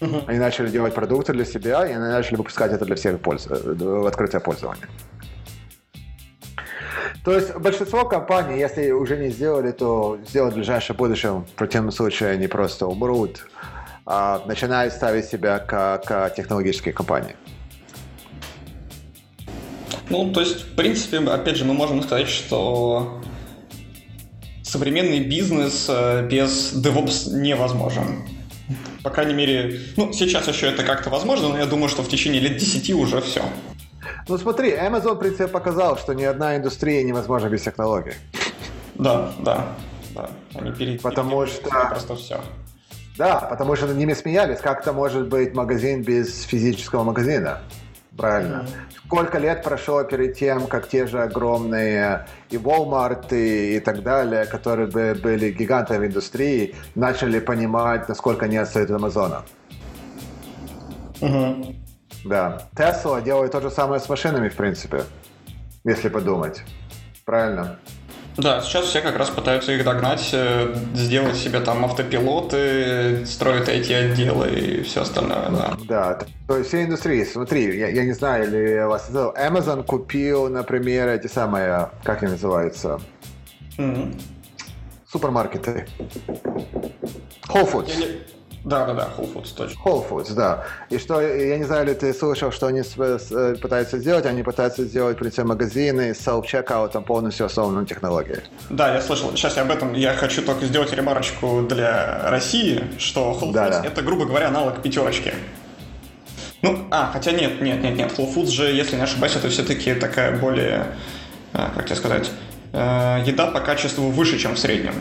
[0.00, 0.24] Uh-huh.
[0.26, 3.46] Они начали делать продукты для себя, и они начали выпускать это для всех польз...
[3.48, 4.86] в открытое пользование.
[7.24, 11.44] То есть большинство компаний, если уже не сделали, то сделают в ближайшем будущем.
[11.44, 13.77] В противном случае они просто умрут, а
[14.46, 17.36] начинают ставить себя как технологические компании.
[20.10, 23.20] Ну, то есть, в принципе, опять же, мы можем сказать, что
[24.62, 28.26] современный бизнес э, без DevOps невозможен.
[29.02, 32.40] По крайней мере, ну, сейчас еще это как-то возможно, но я думаю, что в течение
[32.40, 33.42] лет 10 уже все.
[34.28, 38.14] Ну смотри, Amazon, в принципе, показал, что ни одна индустрия невозможна без технологий.
[38.94, 39.68] Да, да,
[40.14, 40.30] да.
[40.54, 41.70] Они перед, потому что...
[41.70, 42.40] просто все.
[43.18, 44.60] Да, потому что над ними смеялись.
[44.60, 47.58] Как то может быть магазин без физического магазина?
[48.16, 48.64] Правильно.
[48.64, 49.06] Mm-hmm.
[49.06, 54.46] Сколько лет прошло перед тем, как те же огромные и Walmart и, и так далее,
[54.46, 59.42] которые бы были гигантами индустрии, начали понимать, насколько они отстают от Амазона.
[61.20, 61.76] Mm-hmm.
[62.24, 62.68] Да.
[62.76, 65.02] Tesla делает то же самое с машинами, в принципе,
[65.84, 66.62] если подумать.
[67.24, 67.78] Правильно?
[68.38, 73.92] Да, сейчас все как раз пытаются их догнать, э, сделать себе там автопилоты, строят эти
[73.92, 75.76] отделы и все остальное, да.
[75.88, 80.48] Да, то есть все индустрии, смотри, я, я не знаю, или вас это Amazon купил,
[80.48, 83.00] например, эти самые, как они называются?
[83.76, 84.20] Mm-hmm.
[85.10, 85.88] Супермаркеты.
[87.48, 88.37] Whole Foods.
[88.64, 89.80] Да, да, да, Whole Foods, точно.
[89.84, 90.64] Whole Foods, да.
[90.90, 94.26] И что, я не знаю, ли ты слышал, что они э, пытаются сделать?
[94.26, 98.40] Они пытаются сделать, при магазины с self-checkout полностью основан на технологии.
[98.70, 99.30] Да, я слышал.
[99.30, 103.68] Сейчас я об этом, я хочу только сделать ремарочку для России, что Whole Foods да,
[103.70, 103.84] да.
[103.84, 105.32] это, грубо говоря, аналог пятерочки.
[106.62, 108.12] Ну, а, хотя нет, нет, нет, нет.
[108.16, 110.86] Whole Foods же, если не ошибаюсь, это все-таки такая более,
[111.52, 112.30] э, как тебе сказать,
[112.72, 114.94] э, еда по качеству выше, чем в среднем.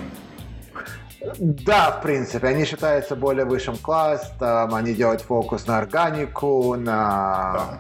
[1.38, 7.80] Да, в принципе, они считаются более высшим классом, они делают фокус на органику, на...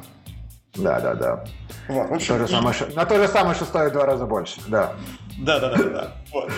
[0.75, 1.45] Да, да, да.
[1.87, 4.59] Вот, общем, то же самое, на то же самое, что стоит в два раза больше,
[4.67, 4.93] да.
[5.39, 6.11] Да, да, да, да, да.
[6.33, 6.51] Вот.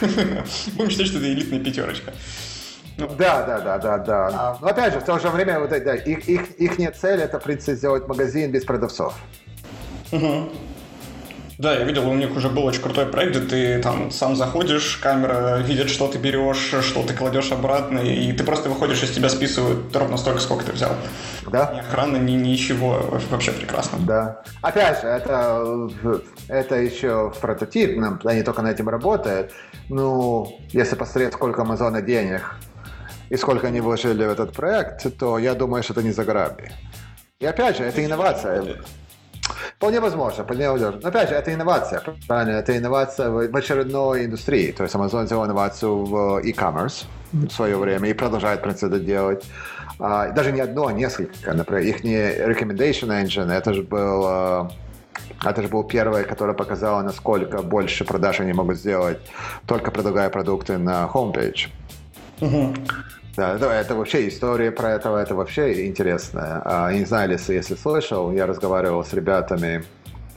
[0.00, 2.12] Будем считать, что это элитная пятерочка.
[2.98, 3.08] Ну.
[3.18, 4.28] Да, да, да, да, да.
[4.28, 4.58] А...
[4.60, 7.42] Но опять же, в то же время вот, да, их, их, их цель это, в
[7.42, 9.14] принципе, сделать магазин без продавцов.
[10.12, 10.50] Угу.
[11.58, 14.98] Да, я видел, у них уже был очень крутой проект, где ты там сам заходишь,
[15.02, 19.30] камера видит, что ты берешь, что ты кладешь обратно, и ты просто выходишь, из тебя
[19.30, 20.92] списывают ровно столько, сколько ты взял.
[21.50, 21.72] Да.
[21.74, 23.98] Ни охраны, ни ничего, вообще прекрасно.
[24.00, 24.42] Да.
[24.60, 25.88] Опять же, это,
[26.48, 29.52] это еще прототипном, они только на этим работают.
[29.88, 32.56] Ну, если посмотреть, сколько Амазона денег
[33.30, 36.70] и сколько они вложили в этот проект, то я думаю, что это не за грабли.
[37.40, 38.76] И опять же, это инновация.
[39.76, 41.00] Вполне возможно, вполне возможно.
[41.02, 42.58] Но опять же, это инновация, правильно?
[42.58, 44.72] Это инновация в очередной индустрии.
[44.72, 49.00] То есть Amazon сделал инновацию в e-commerce в свое время и продолжает, в принципе, это
[49.00, 49.44] делать.
[49.98, 51.52] А, даже не одно, а несколько.
[51.52, 54.70] Например, их recommendation engine, это же был а,
[55.44, 59.18] это же был первый, который показал, насколько больше продаж они могут сделать,
[59.66, 61.68] только предлагая продукты на homepage.
[62.40, 62.76] Uh-huh.
[63.36, 66.62] Да, это, это вообще история про этого, это вообще интересная.
[66.64, 69.84] А, не знаю, если, если слышал, я разговаривал с ребятами,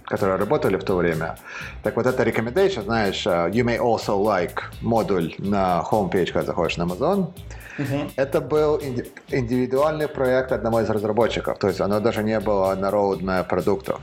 [0.04, 1.38] которые работали в то время.
[1.82, 6.78] Так вот, это recommendation, знаешь, uh, you may also like модуль на homepage, когда заходишь
[6.78, 7.32] на Amazon.
[7.78, 8.12] Uh-huh.
[8.18, 8.82] Это был
[9.30, 14.02] индивидуальный проект одного из разработчиков, то есть оно даже не было на roadmap продуктов.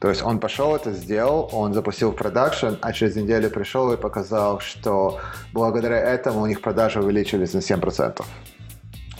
[0.00, 3.98] То есть он пошел это сделал, он запустил в продакшн, а через неделю пришел и
[3.98, 5.20] показал, что
[5.52, 8.24] благодаря этому у них продажи увеличились на 7%.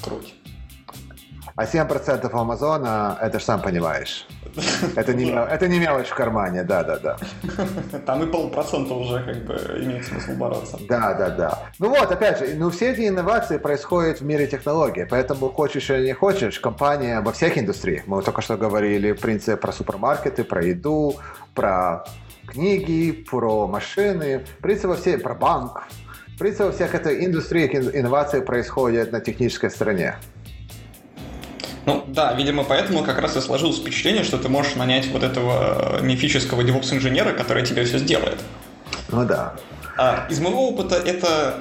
[0.02, 0.26] Круто.
[1.54, 4.26] А 7% Амазона, это же сам понимаешь.
[4.96, 7.16] Это не, это не мелочь в кармане, да-да-да.
[8.06, 10.78] Там и полпроцента уже как бы имеет смысл бороться.
[10.88, 11.58] Да, да, да.
[11.78, 16.06] Ну вот, опять же, ну все эти инновации происходят в мире технологий, поэтому хочешь или
[16.06, 18.06] не хочешь, компания во всех индустриях.
[18.06, 21.16] Мы только что говорили, в принципе, про супермаркеты, про еду,
[21.54, 22.04] про
[22.46, 25.82] книги, про машины, в принципе, во все, про банк.
[26.34, 30.16] В принципе, во всех этих индустриях ин- инновации происходят на технической стороне.
[31.90, 35.98] Ну да, видимо, поэтому как раз и сложилось впечатление, что ты можешь нанять вот этого
[35.98, 38.38] э, мифического DevOps-инженера, который тебе все сделает.
[39.08, 39.54] Ну да.
[39.98, 41.56] А из моего опыта это,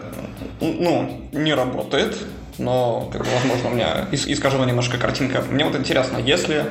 [0.62, 2.16] ну, не работает,
[2.60, 5.44] но, как бы, возможно, у меня ис- искажена немножко картинка.
[5.50, 6.66] Мне вот интересно, если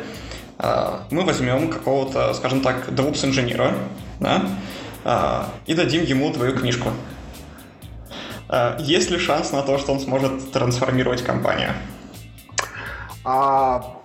[0.59, 3.75] а, мы возьмем какого-то, скажем так, DevOps-инженера,
[4.21, 4.43] да,
[5.05, 6.91] а, и дадим ему твою книжку,
[8.79, 11.75] есть ли шанс на то, что он сможет трансформировать компанию?
[13.31, 14.01] А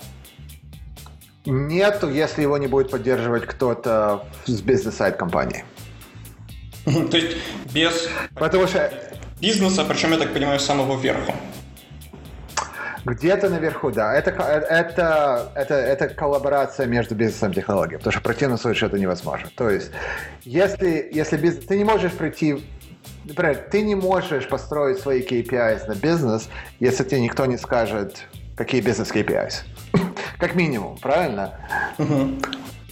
[1.46, 5.64] нету, если его не будет поддерживать кто-то с бизнес-сайт компании.
[6.86, 7.38] То есть
[7.74, 8.92] без Потому что
[9.40, 11.34] бизнеса, причем, я так понимаю, с самого верху.
[13.06, 14.14] Где-то наверху, да.
[14.14, 18.90] Это, ко- это, это, это коллаборация между бизнесом и технологией, потому что в противном случае
[18.90, 19.50] это невозможно.
[19.56, 19.92] То есть,
[20.44, 21.66] если, если бизнес...
[21.66, 22.62] Ты не можешь прийти...
[23.24, 26.50] Например, ты не можешь построить свои KPIs на бизнес,
[26.82, 29.64] если тебе никто не скажет, какие бизнес KPIs.
[30.38, 31.60] Как минимум, правильно?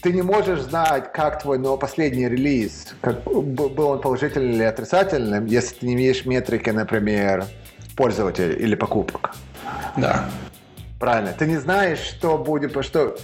[0.02, 5.46] Ты не можешь знать, как твой но последний релиз, как, был он положительным или отрицательным,
[5.46, 7.46] если ты не имеешь метрики, например,
[7.96, 9.36] пользователей или покупок.
[9.98, 10.28] Да.
[11.00, 11.34] Правильно.
[11.38, 13.16] Ты не знаешь, что будет, что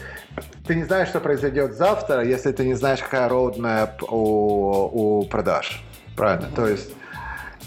[0.67, 5.83] ты не знаешь, что произойдет завтра, если ты не знаешь, какая roadmap у, у продаж.
[6.15, 6.47] Правильно.
[6.55, 6.91] То есть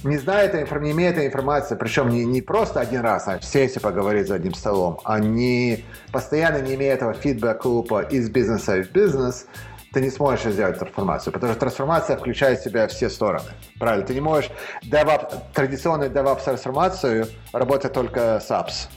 [0.04, 3.80] не информации, не имея этой информации, причем не, не просто один раз, а сесть и
[3.80, 9.46] поговорить за одним столом, не постоянно не имея этого фидбэк-лупа из бизнеса в бизнес,
[9.92, 13.50] ты не сможешь сделать трансформацию, потому что трансформация включает в себя все стороны.
[13.78, 14.50] Правильно, ты не можешь
[14.84, 18.88] DevOps, традиционную DevOps трансформацию работать только с apps,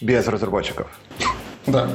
[0.00, 0.88] без разработчиков.
[1.66, 1.88] Да.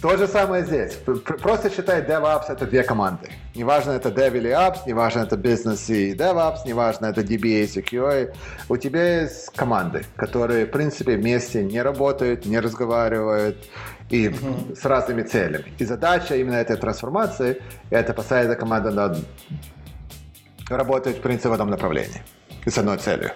[0.00, 0.94] То же самое здесь.
[1.42, 3.30] Просто считай DevOps это две команды.
[3.54, 8.34] Неважно это Dev или Apps, неважно это бизнес и DevOps, неважно это DBA и QA.
[8.68, 13.56] У тебя есть команды, которые в принципе вместе не работают, не разговаривают
[14.10, 14.34] и
[14.74, 15.72] с разными целями.
[15.78, 19.16] И задача именно этой трансформации это поставить команду на
[20.68, 22.22] работать в принципе в одном направлении
[22.64, 23.32] и с одной целью.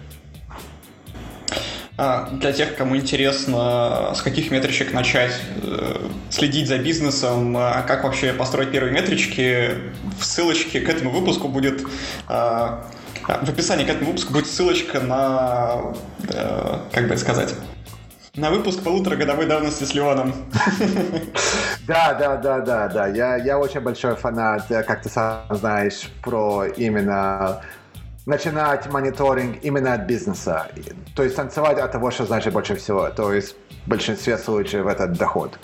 [2.03, 5.97] А, Для тех, кому интересно, с каких метричек начать э,
[6.31, 9.73] следить за бизнесом, а как вообще построить первые метрички,
[10.19, 11.83] в ссылочке к этому выпуску будет
[12.27, 12.87] а,
[13.43, 15.93] в описании к этому выпуску будет ссылочка на,
[16.33, 17.55] э, как бы сказать,
[18.35, 20.33] на выпуск полуторагодовой давности с Леоном.
[21.87, 23.09] Да, да, да, да, да.
[23.09, 27.63] Я, я очень большой фанат, э, как ты сам знаешь, про именно
[28.27, 30.69] начинать мониторинг именно от бизнеса.
[31.15, 33.09] То есть танцевать от того, что значит больше всего.
[33.11, 33.57] То есть
[33.87, 35.59] в большинстве случаев это доход.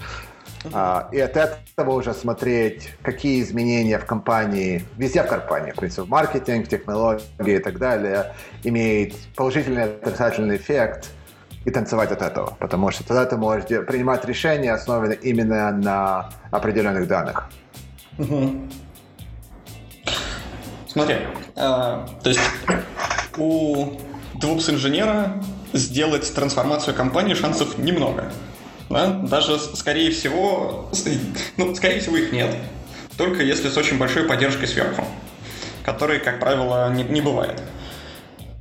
[0.72, 6.02] А, и от этого уже смотреть, какие изменения в компании, везде в компании, в принципе,
[6.02, 11.10] в маркетинг, технологии и так далее, имеет положительный отрицательный эффект,
[11.66, 12.56] и танцевать от этого.
[12.58, 17.50] Потому что тогда ты можешь принимать решения, основанные именно на определенных данных.
[20.96, 21.16] Смотри,
[21.56, 22.40] а, то есть
[23.36, 23.98] у
[24.40, 25.42] DevOps-инженера
[25.74, 28.32] сделать трансформацию компании шансов немного.
[28.88, 29.08] Да?
[29.08, 30.90] Даже, скорее всего,
[31.58, 32.56] ну, скорее всего, их нет.
[33.18, 35.04] Только если с очень большой поддержкой сверху,
[35.84, 37.60] которой, как правило, не, не бывает.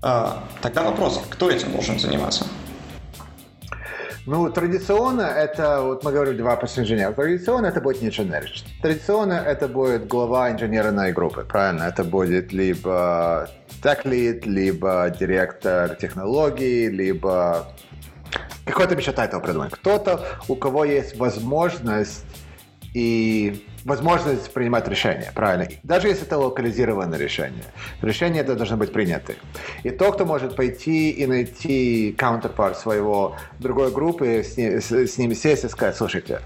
[0.02, 2.46] А, тогда вопрос, кто этим должен заниматься?
[4.28, 8.50] Ну, традиционно это, вот мы говорили два инженера, традиционно это будет не инженер.
[8.82, 11.84] Традиционно это будет глава инженерной группы, правильно?
[11.84, 13.48] Это будет либо
[13.84, 17.68] lead, либо директор технологий, либо
[18.66, 19.72] какой-то еще title придумать.
[19.74, 22.26] Кто-то, у кого есть возможность
[22.96, 25.68] и возможность принимать решения, правильно?
[25.84, 27.64] Даже если это локализированное решение,
[28.02, 29.36] решения это должны быть приняты.
[29.84, 35.18] И тот, кто может пойти и найти counterpart своего другой группы, с, ни- с- с
[35.18, 36.42] ними сесть и сказать, слушайте,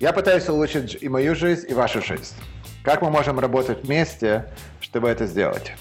[0.00, 2.34] я пытаюсь улучшить и мою жизнь, и вашу жизнь.
[2.82, 4.46] Как мы можем работать вместе,
[4.80, 5.72] чтобы это сделать?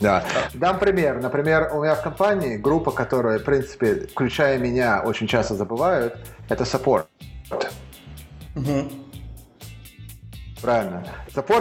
[0.00, 0.24] Да.
[0.54, 1.20] Дам пример.
[1.20, 6.16] Например, у меня в компании группа, которая, в принципе, включая меня, очень часто забывают,
[6.48, 7.04] это support.
[10.64, 11.04] Правильно.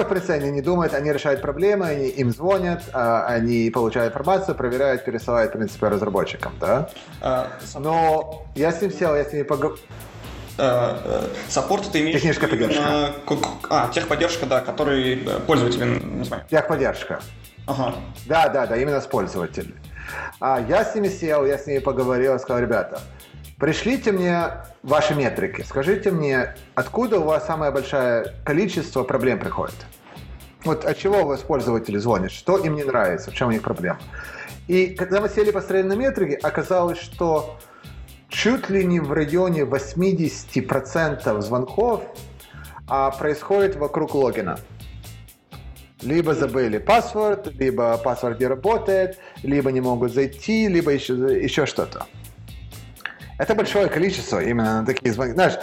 [0.08, 5.04] Принципе, они не думают, они решают проблемы, они им звонят, а, они получают информацию, проверяют,
[5.04, 6.90] пересылают, в принципе, разработчикам, да?
[7.20, 9.78] А, Но я с ним сел, я с ним поговорил.
[10.58, 13.12] Э, э, саппорт ты имеешь Техническая поддержка.
[13.70, 16.44] А, техподдержка, да, который э, пользователь, не знаю.
[16.50, 17.20] Техподдержка.
[17.66, 17.96] Ага.
[18.28, 19.76] Да, да, да, именно с пользователями.
[20.40, 23.02] А я с ними сел, я с ними поговорил, сказал, ребята,
[23.64, 24.50] пришлите мне
[24.84, 29.78] ваши метрики, скажите мне, откуда у вас самое большое количество проблем приходит?
[30.66, 33.62] Вот от чего у вас пользователи звонят, что им не нравится, в чем у них
[33.62, 34.00] проблема?
[34.68, 37.58] И когда мы сели посмотрели на метрики, оказалось, что
[38.28, 42.04] чуть ли не в районе 80% звонков
[42.90, 44.60] а, происходит вокруг логина.
[46.02, 52.08] Либо забыли паспорт, либо паспорт не работает, либо не могут зайти, либо еще, еще что-то.
[53.38, 55.34] Это большое количество именно на такие звонки.
[55.34, 55.54] Знаешь,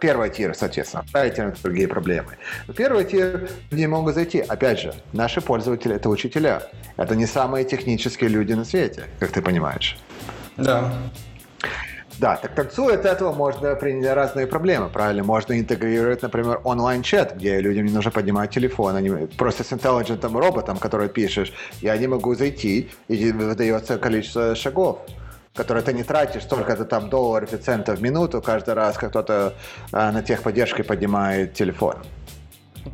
[0.00, 2.36] первый тир, соответственно, второй тир– другие проблемы.
[2.66, 4.40] Но первый тир не могут зайти.
[4.40, 6.62] Опять же, наши пользователи– это учителя.
[6.96, 9.98] Это не самые технические люди на свете, как ты понимаешь.
[10.56, 10.92] Да.
[12.18, 15.24] Да, так концу от этого можно принять разные проблемы, правильно?
[15.24, 20.76] Можно интегрировать, например, онлайн-чат, где людям не нужно поднимать телефон, они просто с интеллигентным роботом,
[20.76, 24.98] который пишешь, я не могу зайти, и выдается количество шагов
[25.60, 29.52] которые ты не тратишь столько-то там долларов и центов в минуту каждый раз, как кто-то
[29.92, 31.96] а, на техподдержке поднимает телефон.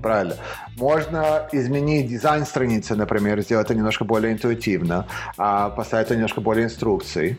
[0.03, 0.35] Правильно.
[0.77, 5.07] Можно изменить дизайн страницы, например, сделать это немножко более интуитивно,
[5.39, 7.39] а поставить немножко более инструкций.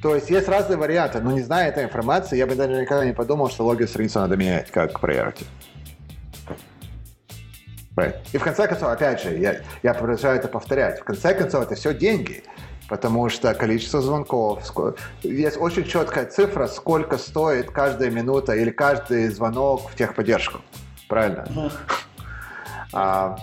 [0.00, 3.12] То есть есть разные варианты, но не зная этой информации, я бы даже никогда не
[3.12, 5.44] подумал, что логику страницы надо менять как priority.
[7.96, 8.14] Right.
[8.32, 11.74] И в конце концов, опять же, я, я продолжаю это повторять, в конце концов это
[11.74, 12.44] все деньги,
[12.90, 14.64] потому что количество звонков,
[15.22, 20.58] есть очень четкая цифра, сколько стоит каждая минута или каждый звонок в техподдержку.
[21.08, 21.70] Правильно?
[22.92, 23.38] А,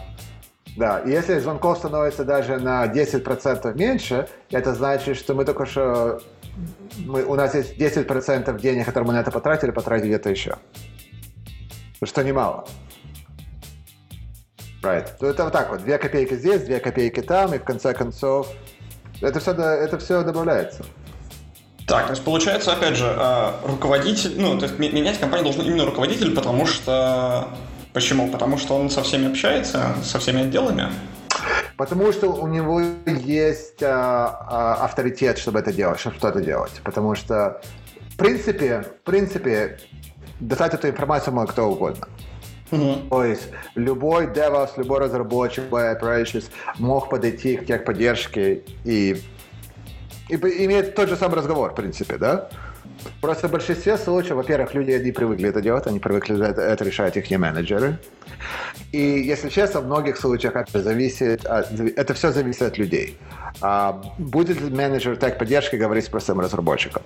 [0.75, 6.21] да, и если звонков становится даже на 10% меньше, это значит, что мы только что...
[6.97, 10.57] Мы, у нас есть 10% денег, которые мы на это потратили, потратить где-то еще.
[12.03, 12.67] Что немало.
[14.81, 15.07] Right.
[15.17, 15.83] То это вот так вот.
[15.83, 18.53] Две копейки здесь, две копейки там, и в конце концов
[19.21, 20.85] это все, это все добавляется.
[21.87, 25.65] Так, то есть получается, опять же, а, руководитель, ну, то есть ме- менять компанию должен
[25.65, 27.47] именно руководитель, потому что...
[27.93, 28.29] Почему?
[28.29, 30.89] Потому что он со всеми общается, со всеми отделами.
[31.77, 36.81] Потому что у него есть а, а, авторитет, чтобы это делать, чтобы что-то делать.
[36.83, 37.61] Потому что,
[38.11, 39.79] в принципе, в принципе,
[40.39, 42.07] достать эту информацию может кто угодно.
[42.69, 46.45] То есть любой DevOps, любой разработчик, любой operations
[46.77, 49.21] мог подойти к техподдержке и,
[50.29, 52.49] и иметь тот же самый разговор, в принципе, да?
[53.21, 57.15] Просто в большинстве случаев, во-первых, люди не привыкли это делать, они привыкли это, это решать
[57.15, 57.99] их менеджеры.
[58.91, 63.17] И, если честно, в многих случаях это зависит от, это все зависит от людей.
[63.61, 67.03] А будет ли менеджер так поддержки говорить с простым разработчиком?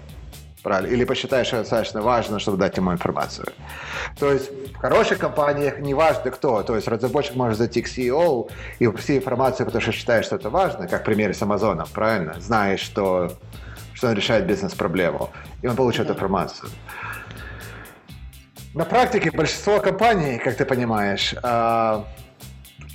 [0.63, 0.93] Правильно?
[0.93, 3.47] Или посчитаешь, что достаточно важно, чтобы дать ему информацию.
[4.19, 6.61] То есть в хороших компаниях не важно кто.
[6.61, 8.49] То есть разработчик может зайти к CEO
[8.79, 12.35] и попросить информацию, потому что считает, что это важно, как в примере с Амазоном, правильно?
[12.39, 13.33] Знаешь, что,
[13.93, 15.31] что он решает бизнес-проблему.
[15.63, 16.69] И он получит эту информацию.
[18.73, 22.05] На практике большинство компаний, как ты понимаешь, а,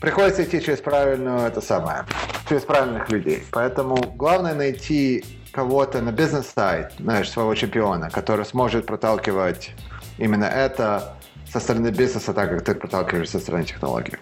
[0.01, 2.05] приходится идти через правильную, это самое,
[2.49, 3.45] через правильных людей.
[3.51, 5.23] Поэтому главное найти
[5.57, 9.71] кого-то на бизнес-сайт, знаешь, своего чемпиона, который сможет проталкивать
[10.19, 11.15] именно это
[11.51, 14.19] со стороны бизнеса, так как ты проталкиваешь со стороны технологий.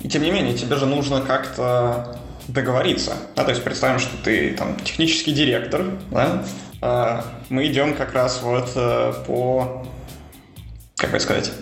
[0.00, 2.18] И тем не менее, тебе же нужно как-то
[2.48, 3.12] договориться.
[3.36, 6.44] Да, то есть представим, что ты там технический директор, да?
[6.80, 9.86] А мы идем как раз вот э, по,
[10.96, 11.52] как бы сказать,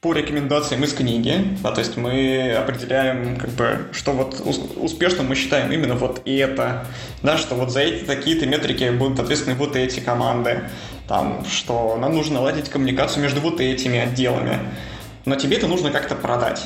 [0.00, 5.24] по рекомендациям из книги, да, то есть мы определяем, как бы, что вот ус- успешно
[5.24, 6.86] мы считаем именно вот это,
[7.24, 10.70] да, что вот за эти такие-то метрики будут ответственны вот эти команды,
[11.08, 14.60] там, что нам нужно наладить коммуникацию между вот этими отделами,
[15.24, 16.64] но тебе это нужно как-то продать.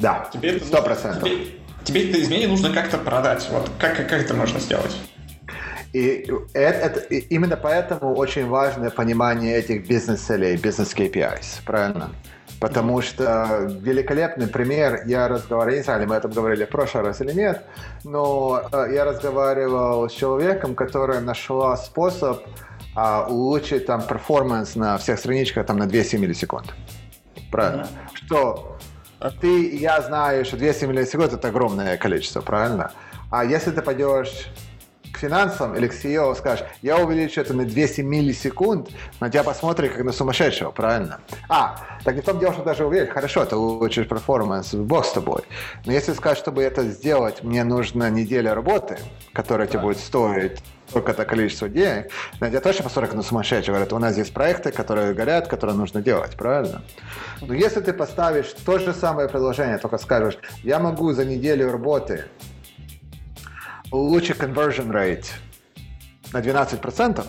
[0.00, 1.22] Да, Тебе это сто нужно- процентов.
[1.22, 1.46] Тебе,
[1.84, 3.46] тебе это изменение нужно как-то продать.
[3.52, 4.90] Вот как, как это можно сделать?
[5.94, 12.10] И это, это- именно поэтому очень важно понимание этих бизнес-целей, бизнес-KPIs, правильно?
[12.58, 17.32] Потому что великолепный пример, я разговаривал, не знаю, мы это говорили в прошлый раз или
[17.32, 17.62] нет,
[18.02, 22.42] но э, я разговаривал с человеком, который нашла способ
[22.96, 26.74] а, улучшить там перформанс на всех страничках там на 200 миллисекунд.
[27.52, 27.86] Правильно?
[28.14, 28.78] Что
[29.40, 32.90] ты и я знаю, что 200 миллисекунд это огромное количество, правильно?
[33.30, 34.48] А если ты пойдешь
[35.14, 38.90] к финансам или к CEO скажешь, я увеличу это на 200 миллисекунд,
[39.20, 41.20] на тебя посмотрят как на сумасшедшего, правильно?
[41.48, 45.12] А, так не в том дело, что даже увеличить, хорошо, ты улучшишь перформанс, бог с
[45.12, 45.42] тобой.
[45.86, 48.98] Но если скажешь, чтобы это сделать, мне нужна неделя работы,
[49.32, 52.10] которая тебе будет стоить столько-то количество денег,
[52.40, 53.76] на тебя точно посмотрят на сумасшедшего.
[53.76, 56.82] Говорят, у нас есть проекты, которые горят, которые нужно делать, правильно?
[57.40, 62.24] Но если ты поставишь то же самое предложение, только скажешь, я могу за неделю работы
[63.94, 65.26] улучшить conversion rate
[66.32, 67.26] на 12%,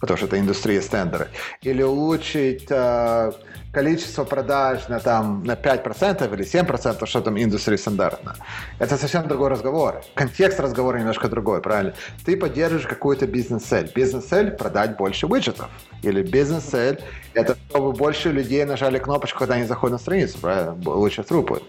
[0.00, 1.28] потому что это индустрия стендеры,
[1.62, 3.32] или улучшить э,
[3.72, 8.36] количество продаж на, там, на 5% или 7%, что там индустрия стандартно.
[8.78, 10.02] Это совсем другой разговор.
[10.14, 11.94] Контекст разговора немножко другой, правильно?
[12.24, 13.90] Ты поддерживаешь какую-то бизнес-цель.
[13.94, 15.68] Бизнес-цель– продать больше виджетов.
[16.02, 17.00] Или бизнес-цель–
[17.34, 20.76] это чтобы больше людей нажали кнопочку, когда они заходят на страницу, правильно?
[20.84, 21.62] Лучше throughput.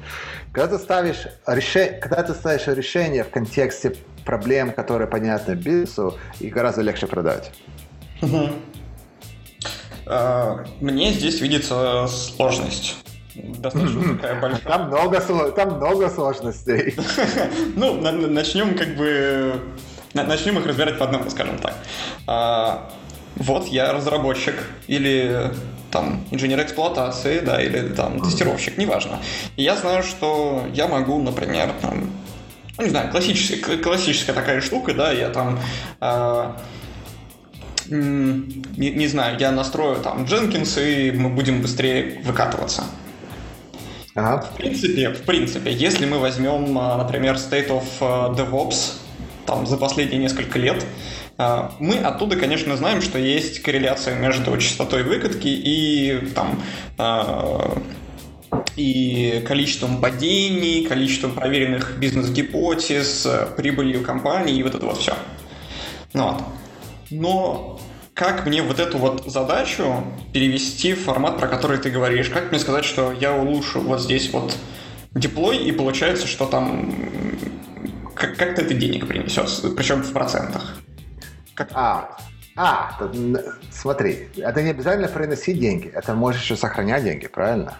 [0.53, 3.95] Когда ты ставишь, решение, когда ты ставишь решение в контексте
[4.27, 7.51] проблем, которые понятны бизнесу, и гораздо легче продать.
[10.05, 12.95] А, мне здесь видится сложность.
[13.35, 14.61] Достаточно такая большая.
[14.61, 16.95] Там много, там много сложностей.
[17.75, 19.59] Ну, начнем как бы...
[20.13, 21.75] Начнем их разбирать по одному, скажем так.
[22.25, 22.89] А,
[23.35, 24.55] вот я разработчик
[24.87, 25.51] или
[25.91, 29.19] там инженер эксплуатации, да, или там тестировщик, неважно.
[29.55, 32.09] И я знаю, что я могу, например, там,
[32.77, 35.59] ну, не знаю, классическая, классическая такая штука, да, я там
[35.99, 36.53] э,
[37.89, 42.83] не, не знаю, я настрою там Jenkins, и мы будем быстрее выкатываться.
[44.13, 44.41] Ага.
[44.41, 48.93] В принципе, в принципе, если мы возьмем, а, например, State of а, DevOps
[49.45, 50.85] там, за последние несколько лет,
[51.79, 56.63] мы оттуда, конечно, знаем, что есть корреляция между частотой выкатки и там
[58.75, 65.15] и количеством падений, количеством проверенных бизнес-гипотез, прибылью компании и вот это вот все.
[66.13, 66.43] Ну, вот.
[67.09, 67.79] Но
[68.13, 72.29] как мне вот эту вот задачу перевести в формат, про который ты говоришь?
[72.29, 74.55] Как мне сказать, что я улучшу вот здесь вот
[75.13, 76.93] деплой, и получается, что там
[78.15, 80.79] как-то это денег принесет, причем в процентах?
[81.53, 81.69] Как...
[81.73, 82.17] А,
[82.55, 82.99] а,
[83.71, 87.77] смотри, это не обязательно приносить деньги, это можешь еще сохранять деньги, правильно?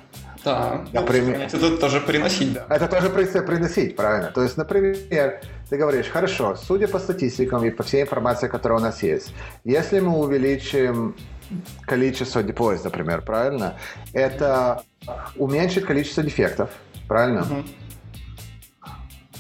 [0.48, 2.66] Да, например, это тоже приносить, да.
[2.70, 4.32] Это тоже приносить, правильно.
[4.32, 8.82] То есть, например, ты говоришь, хорошо, судя по статистикам и по всей информации, которая у
[8.82, 9.34] нас есть,
[9.66, 11.16] если мы увеличим
[11.82, 13.78] количество деплоев, например, правильно,
[14.14, 14.84] это
[15.36, 16.70] уменьшит количество дефектов,
[17.08, 17.40] правильно?
[17.40, 17.66] Uh-huh.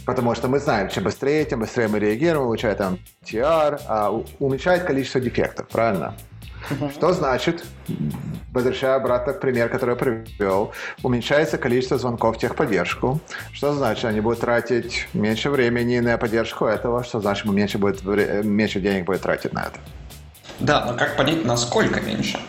[0.05, 4.83] Потому что мы знаем, чем быстрее, тем быстрее мы реагируем, улучшает там TR, а уменьшает
[4.83, 6.15] количество дефектов, правильно?
[6.91, 7.63] Что значит,
[8.51, 13.19] возвращая обратно к примеру, который я привел, уменьшается количество звонков в техподдержку.
[13.53, 18.03] Что значит, они будут тратить меньше времени на поддержку этого, что значит, меньше, будет,
[18.43, 19.79] меньше денег будет тратить на это.
[20.59, 22.39] Да, но как понять, насколько меньше?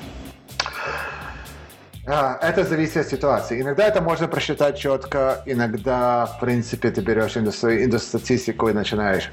[2.07, 3.61] А, это зависит от ситуации.
[3.61, 9.31] Иногда это можно просчитать четко, иногда, в принципе, ты берешь индустатистику и начинаешь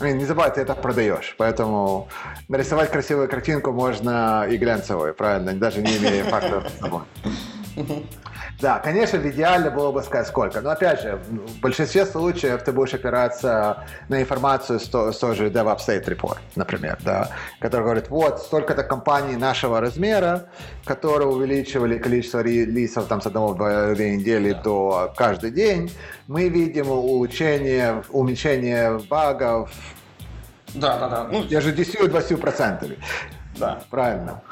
[0.00, 2.08] не забывай, ты это продаешь, поэтому
[2.48, 7.02] нарисовать красивую картинку можно и глянцевую, правильно, даже не имея фактов с собой.
[8.60, 10.60] Да, конечно, в идеале было бы сказать сколько.
[10.60, 15.34] Но опять же, в большинстве случаев ты будешь опираться на информацию с, то, с той
[15.34, 20.46] же DevOps State Report, например, да, который говорит, вот столько-то компаний нашего размера,
[20.84, 25.92] которые увеличивали количество релизов там с одного в две недели до каждый день,
[26.28, 29.70] мы видим улучшение, уменьшение багов.
[30.74, 31.24] Да, да, да.
[31.30, 32.96] Ну, даже 10-20%.
[33.58, 33.82] Да.
[33.90, 34.42] Правильно.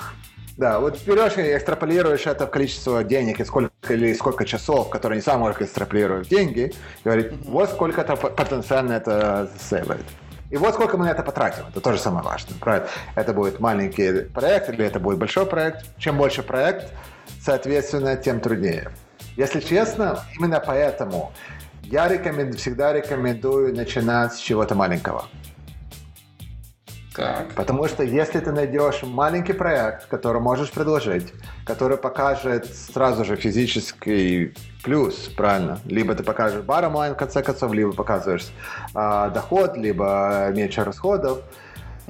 [0.63, 5.17] Да, вот берешь и экстраполируешь это в количество денег и сколько или сколько часов, которые
[5.17, 10.05] не сам можешь экстраполировать деньги, говорит, вот сколько это потенциально это сейвает.
[10.51, 11.65] И вот сколько мы на это потратим.
[11.69, 12.57] Это тоже самое важное.
[12.61, 12.87] Правильно?
[13.17, 15.85] Это будет маленький проект или это будет большой проект.
[15.99, 16.93] Чем больше проект,
[17.41, 18.93] соответственно, тем труднее.
[19.37, 21.33] Если честно, именно поэтому
[21.83, 25.25] я рекоменду, всегда рекомендую начинать с чего-то маленького.
[27.15, 27.53] Так.
[27.55, 31.33] Потому что если ты найдешь маленький проект, который можешь предложить,
[31.67, 35.79] который покажет сразу же физический плюс, правильно?
[35.85, 38.47] Либо ты покажешь bottom line в конце концов, либо показываешь
[38.95, 41.43] э, доход, либо меньше расходов,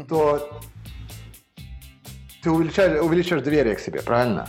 [0.09, 0.61] то
[2.43, 4.49] ты увеличаешь, увеличиваешь доверие к себе, правильно?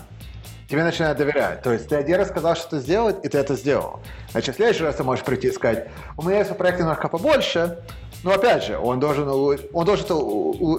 [0.69, 1.61] Тебе начинают доверять.
[1.61, 4.01] То есть ты один раз сказал, что сделать, и ты это сделал.
[4.31, 7.79] Значит, в следующий раз ты можешь прийти и сказать, у меня есть проект немножко побольше,
[8.23, 10.05] но опять же, он должен, он должен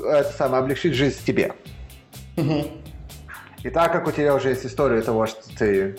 [0.07, 1.53] это самое, облегчить жизнь тебе.
[2.37, 5.97] И так как у тебя уже есть история того, что ты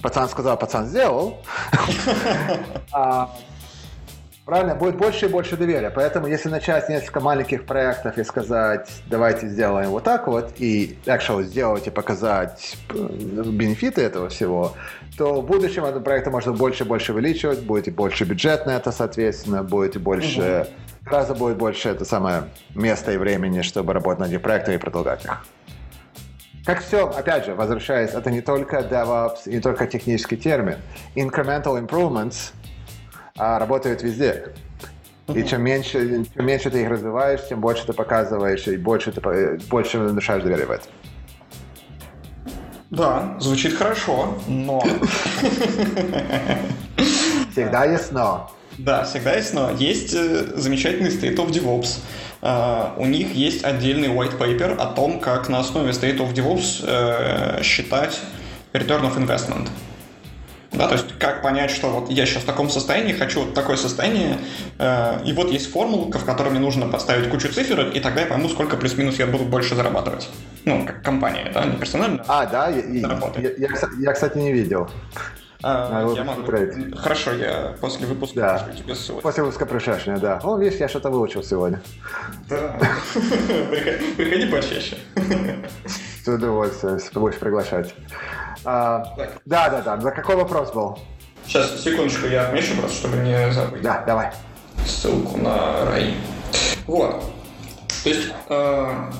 [0.00, 1.42] пацан сказал, пацан сделал,
[2.92, 3.34] а,
[4.44, 5.88] Правильно, будет больше и больше доверия.
[5.88, 11.44] Поэтому, если начать несколько маленьких проектов и сказать, давайте сделаем вот так вот, и actually
[11.44, 12.94] сделать и показать э,
[13.46, 14.74] бенефиты этого всего,
[15.16, 18.76] то в будущем этот проект можно больше и больше увеличивать, будет и больше бюджет на
[18.76, 21.10] это, соответственно, будет и больше, угу.
[21.10, 22.44] раза будет больше это самое
[22.74, 25.44] место и времени, чтобы работать над этими проектами и продолжать их.
[26.64, 30.78] Как все, опять же, возвращаясь, это не только DevOps, не только технический термин.
[31.14, 32.52] Incremental improvements–
[33.36, 34.52] а работают везде.
[35.34, 39.58] И чем меньше, чем меньше ты их развиваешь, тем больше ты показываешь, и больше ты
[39.68, 40.84] больше внушаешь доверие в это.
[42.96, 44.80] Да, звучит хорошо, но...
[47.50, 48.50] Всегда есть но.
[48.78, 49.70] Да, всегда есть но.
[49.72, 51.98] Есть э, замечательный State of DevOps.
[52.40, 56.84] Uh, у них есть отдельный white paper о том, как на основе State of DevOps
[56.84, 58.20] uh, считать
[58.74, 59.68] return of investment.
[60.74, 63.76] Да, то есть как понять, что вот я сейчас в таком состоянии, хочу вот такое
[63.76, 64.38] состояние,
[64.78, 68.26] э, и вот есть формулка, в которой мне нужно подставить кучу цифр, и тогда я
[68.26, 70.28] пойму, сколько плюс-минус я буду больше зарабатывать.
[70.64, 72.24] Ну, как компания, да, не персонально.
[72.26, 73.18] А, да, я, я,
[73.58, 73.68] я,
[74.00, 74.88] я, кстати, не видел.
[75.66, 76.42] А, я могу...
[76.96, 78.58] Хорошо, я после выпуска да.
[78.58, 79.22] пришлю тебе ссылку.
[79.22, 80.38] После выпуска пришлешь мне, да.
[80.42, 81.80] О, видишь, я что-то выучил сегодня.
[82.50, 82.78] Да.
[84.16, 84.98] Приходи почаще.
[86.22, 87.94] С удовольствием, будешь приглашать.
[88.64, 90.00] А, да, да, да.
[90.00, 90.98] За какой вопрос был?
[91.46, 93.82] Сейчас, секундочку, я отмечу просто, чтобы не забыть.
[93.82, 94.30] Да, давай.
[94.86, 96.14] Ссылку на рай.
[96.86, 97.22] Вот.
[98.02, 99.10] То есть, э,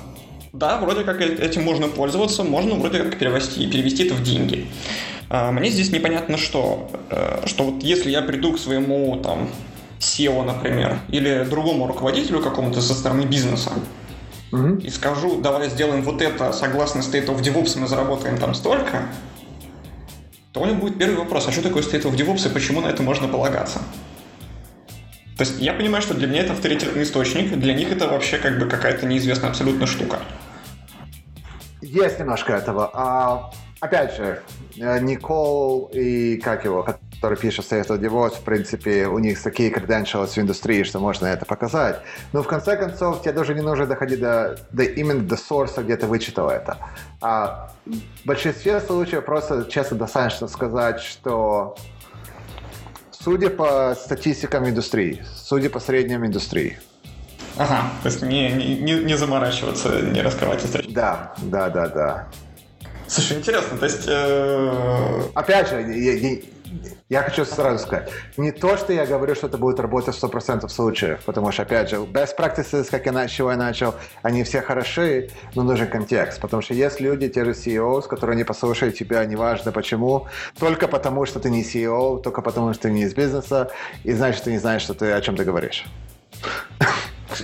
[0.53, 4.66] да, вроде как э, этим можно пользоваться, можно вроде как перевести, перевести это в деньги.
[5.30, 6.90] Э, мне здесь непонятно что.
[7.11, 9.51] Э, что вот если я приду к своему там
[10.01, 13.72] SEO, например, или другому руководителю какому-то со стороны бизнеса,
[14.53, 14.76] угу.
[14.76, 19.09] и скажу, давай сделаем вот это, согласно State of DevOps мы заработаем там столько,
[20.55, 22.86] то у него будет первый вопрос, а что такое State of DevOps и почему на
[22.86, 23.80] это можно полагаться?
[25.36, 28.61] То есть я понимаю, что для меня это авторитетный источник, для них это вообще как
[28.61, 30.20] бы какая-то неизвестная абсолютно штука.
[31.82, 32.88] Есть немножко этого.
[32.94, 33.50] А,
[33.80, 34.42] опять же,
[34.76, 36.84] э, Никол и как его,
[37.25, 41.27] который пишет State of DevOps, в принципе, у них такие credentials в индустрии, что можно
[41.27, 42.01] это показать.
[42.35, 45.97] Но в конце концов, тебе даже не нужно доходить до, до именно до сорса, где
[45.97, 46.77] ты вычитал это.
[47.22, 51.77] А в большинстве случаев просто честно достаточно сказать, что
[53.11, 56.79] судя по статистикам индустрии, судя по средним индустрии,
[57.57, 60.93] Ага, то есть не, не, не заморачиваться, не раскрывать источники.
[60.93, 62.27] Да, да, да, да.
[63.07, 64.05] Слушай, интересно, то есть...
[64.09, 65.22] Э...
[65.35, 66.39] Опять же, я, я
[67.22, 71.20] хочу сразу сказать, не то, что я говорю, что это будет работать в 100% случаев,
[71.25, 75.62] потому что, опять же, best practices, как я, чего я начал, они все хороши, но
[75.62, 80.29] нужен контекст, потому что есть люди, те же CEOs, которые не послушают тебя, неважно почему,
[80.59, 83.70] только потому, что ты не CEO, только потому, что ты не из бизнеса,
[84.05, 85.85] и значит, ты не знаешь, что ты, о чем ты говоришь.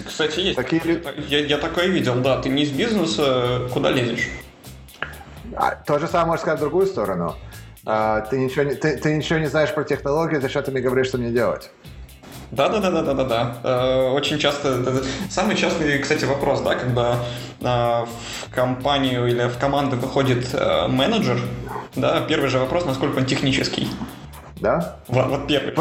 [0.07, 0.57] Кстати, есть.
[0.57, 1.03] Такие...
[1.29, 2.41] Я, я такое видел, да.
[2.41, 4.29] Ты не из бизнеса, куда лезешь?
[5.57, 7.37] А, то же самое можно сказать в другую сторону.
[7.87, 11.09] А, ты, ничего, не, ты, ты ничего не знаешь про технологии, зачем ты мне говоришь,
[11.09, 11.71] что мне делать?
[12.51, 13.25] Да, да, да, да, да, да,
[13.63, 14.11] да.
[14.13, 15.03] Очень часто.
[15.31, 17.17] Самый частый, кстати, вопрос, да, когда
[17.61, 21.41] э, в компанию или в команду выходит э, менеджер,
[21.95, 23.89] да, первый же вопрос, насколько он технический.
[24.61, 24.97] Да?
[25.09, 25.75] Вот, вот первый.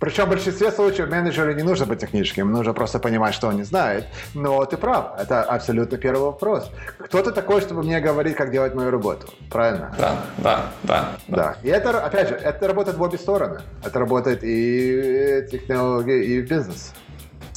[0.00, 3.62] Причем в большинстве случаев менеджеру не нужно быть техническим, нужно просто понимать, что он не
[3.62, 4.06] знает.
[4.34, 6.70] Но ты прав, это абсолютно первый вопрос.
[6.98, 9.28] Кто ты такой, чтобы мне говорить, как делать мою работу?
[9.50, 9.94] Правильно?
[9.98, 11.12] Да, да, да.
[11.28, 11.56] Да.
[11.62, 13.60] И это, опять же, это работает в обе стороны.
[13.84, 16.92] Это работает и технологии, и бизнес.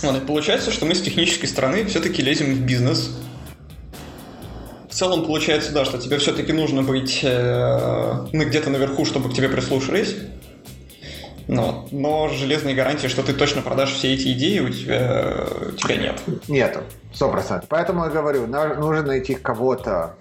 [0.01, 3.17] Вот, и получается, что мы с технической стороны все-таки лезем в бизнес,
[4.89, 9.33] в целом получается, да, что тебе все-таки нужно быть э, ну, где-то наверху, чтобы к
[9.33, 10.15] тебе прислушались.
[11.49, 15.95] Но, но железной гарантии, что ты точно продашь все эти идеи, у тебя, у тебя
[15.95, 16.21] нет.
[16.47, 16.81] Нету,
[17.11, 17.67] сто процентов.
[17.69, 20.15] Поэтому я говорю, нужно найти кого-то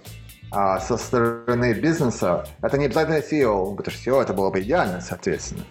[0.51, 2.47] а, со стороны бизнеса.
[2.63, 5.65] Это не обязательно SEO, потому что SEO это было бы идеально, соответственно.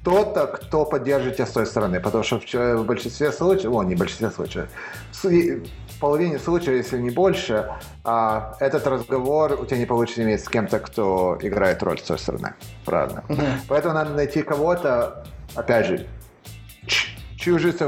[0.00, 3.98] Кто-то, кто поддержит тебя с той стороны, потому что в большинстве случаев, о, не в
[3.98, 4.68] большинстве случаев,
[6.04, 7.70] половине случаев, если не больше,
[8.04, 12.18] а, этот разговор у тебя не получится иметь с кем-то, кто играет роль с той
[12.18, 12.52] стороны.
[12.84, 13.24] Правильно.
[13.28, 13.52] Mm-hmm.
[13.68, 15.24] Поэтому надо найти кого-то,
[15.54, 16.06] опять же,
[17.38, 17.78] чью жизнь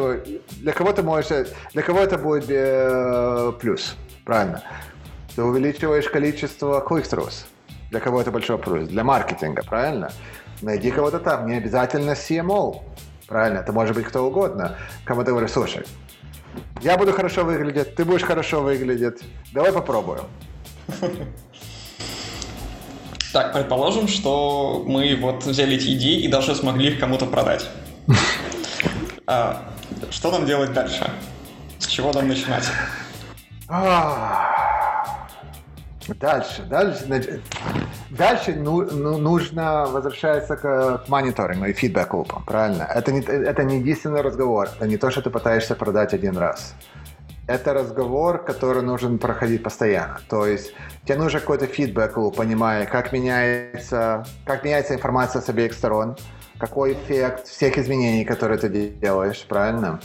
[0.62, 4.62] для кого-то можешь, для кого это будет э, плюс, правильно?
[5.35, 7.45] Ты увеличиваешь количество click-throughs.
[7.91, 8.89] Для кого это большой плюс?
[8.89, 10.11] Для маркетинга, правильно?
[10.62, 12.81] Найди кого-то там, не обязательно CMO,
[13.29, 13.59] правильно?
[13.59, 14.79] Это может быть кто угодно.
[15.05, 15.85] Кому ты говоришь, слушай,
[16.81, 19.20] я буду хорошо выглядеть, ты будешь хорошо выглядеть.
[19.53, 20.24] Давай попробуем.
[23.33, 27.68] Так, предположим, что мы вот взяли эти идеи и даже смогли их кому-то продать.
[29.29, 29.72] А,
[30.12, 31.11] что нам делать дальше?
[31.81, 32.62] С чего нам начинать?
[36.07, 37.05] Дальше, дальше,
[38.17, 42.83] дальше ну, ну, нужно возвращаться к, к мониторингу и фидбэк-лупам, правильно?
[42.83, 46.75] Это не, это не единственный разговор, это не то, что ты пытаешься продать один раз.
[47.47, 50.19] Это разговор, который нужен проходить постоянно.
[50.29, 50.73] То есть
[51.05, 56.17] тебе нужен какой-то фидбэк-луп, понимая, как меняется, как меняется информация с обеих сторон,
[56.59, 60.01] какой эффект всех изменений, которые ты делаешь, правильно?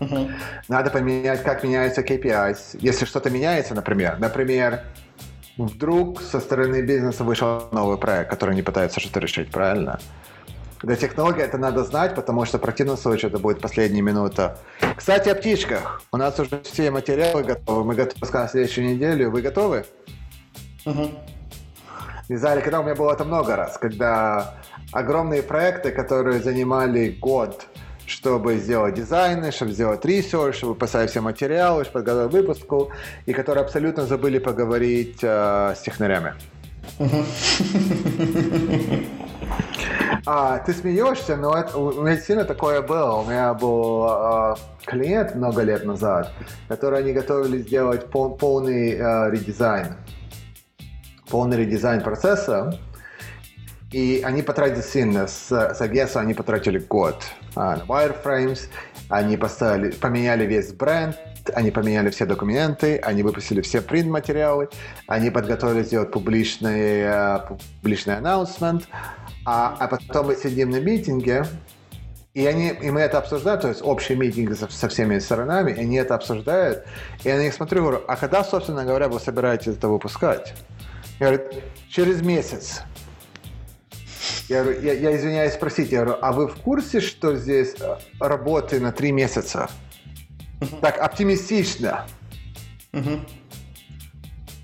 [0.00, 0.30] Uh-huh.
[0.68, 2.78] Надо поменять, как меняются KPIs.
[2.80, 4.84] Если что-то меняется, например, например,
[5.58, 9.98] вдруг со стороны бизнеса вышел новый проект, который они пытаются что-то решить, правильно?
[10.82, 14.58] Для технологии это надо знать, потому что в противном случае это будет последняя минута.
[14.96, 16.02] Кстати, о птичках.
[16.12, 17.84] У нас уже все материалы готовы.
[17.84, 19.30] Мы готовы сказать следующую неделю.
[19.30, 19.84] Вы готовы?
[20.86, 21.10] Угу.
[22.28, 24.54] Не знали, когда у меня было это много раз, когда
[24.92, 27.66] огромные проекты, которые занимали год,
[28.08, 32.90] чтобы сделать дизайны, чтобы сделать research, чтобы поставить все материалы, чтобы подготовить выпуску,
[33.26, 36.34] и которые абсолютно забыли поговорить э, с технарями.
[40.26, 43.14] А, ты смеешься, но это, у меня сильно такое было.
[43.14, 44.54] У меня был э,
[44.84, 46.32] клиент много лет назад,
[46.68, 49.96] который они готовили сделать пол, полный э, редизайн.
[51.30, 52.78] Полный редизайн процесса.
[53.90, 55.26] И они потратили сильно.
[55.26, 57.24] С, с агентством они потратили год.
[57.54, 58.68] А, на wireframes.
[59.08, 61.16] Они поставили, поменяли весь бренд,
[61.54, 64.68] они поменяли все документы, они выпустили все принт-материалы,
[65.06, 67.38] они подготовили сделать публичный, э,
[67.80, 68.84] публичный announcement,
[69.46, 71.46] а, а потом мы сидим на митинге,
[72.34, 75.80] и, они, и мы это обсуждаем, то есть общий митинг со, со всеми сторонами, и
[75.80, 76.84] они это обсуждают.
[77.24, 80.54] И я на них смотрю, говорю, а когда, собственно говоря, вы собираетесь это выпускать?
[81.18, 81.50] Я говорю,
[81.88, 82.82] через месяц.
[84.48, 87.96] Я, говорю, я, я извиняюсь спросить, я говорю, а вы в курсе, что здесь э,
[88.18, 89.68] работы на три месяца?
[90.80, 92.06] Так оптимистично.
[92.92, 93.20] Uh-huh.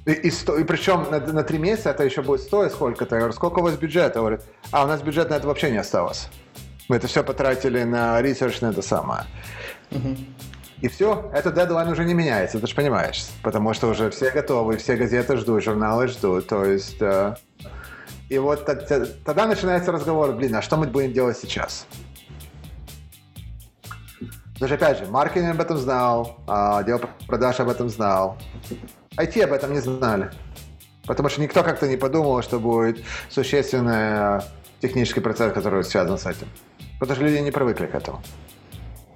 [0.07, 3.15] И, и, сто, и причем на, на три месяца это еще будет стоить сколько-то.
[3.15, 4.19] Я говорю, сколько у вас бюджета?
[4.21, 4.41] Говорит,
[4.71, 6.29] а у нас бюджет на это вообще не осталось.
[6.89, 9.25] Мы это все потратили на research, на это самое.
[9.91, 10.19] Uh-huh.
[10.81, 13.27] И все, этот дедлайн уже не меняется, ты же понимаешь.
[13.43, 16.47] Потому что уже все готовы, все газеты ждут, журналы ждут.
[16.49, 17.01] То есть...
[17.01, 17.37] Э,
[18.29, 21.87] и вот тогда начинается разговор, блин, а что мы будем делать сейчас?
[24.59, 28.39] Даже опять же, маркетинг об этом знал, а, отдел продаж об этом знал.
[29.16, 30.31] IT об этом не знали.
[31.07, 34.41] Потому что никто как-то не подумал, что будет существенный
[34.81, 36.49] технический процесс, который связан с этим.
[37.01, 38.22] Потому что люди не привыкли к этому.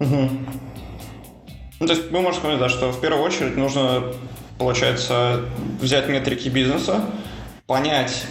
[0.00, 0.30] Угу.
[1.80, 4.12] Ну, то есть мы можем сказать, да, что в первую очередь нужно,
[4.59, 5.42] получается,
[5.80, 7.04] взять метрики бизнеса,
[7.66, 8.26] понять,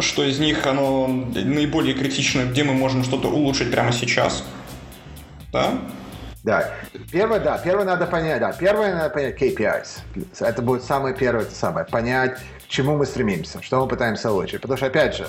[0.00, 4.44] что из них оно наиболее критично, где мы можем что-то улучшить прямо сейчас.
[5.52, 5.78] Да?
[6.44, 6.70] Да.
[7.10, 10.00] Первое, да, первое надо понять, да, первое надо понять KPIs.
[10.40, 14.60] Это будет самое первое, это самое, понять, к чему мы стремимся, что мы пытаемся улучшить.
[14.60, 15.28] Потому что, опять же,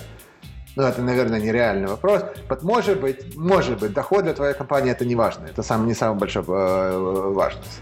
[0.75, 2.23] ну, это, наверное, нереальный вопрос.
[2.61, 5.47] Может быть, может быть, доход для твоей компании это не важно.
[5.47, 7.81] Это сам, не самая большая э, важность.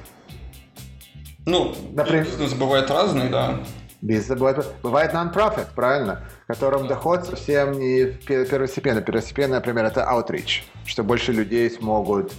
[1.45, 3.59] Ну, Например, бизнес бывает разный, да.
[4.01, 6.23] Бизнес бывает, бывает non-profit, правильно?
[6.47, 9.01] В котором доход совсем не первостепенно.
[9.01, 12.31] Первостепенно, например, это outreach, что больше людей смогут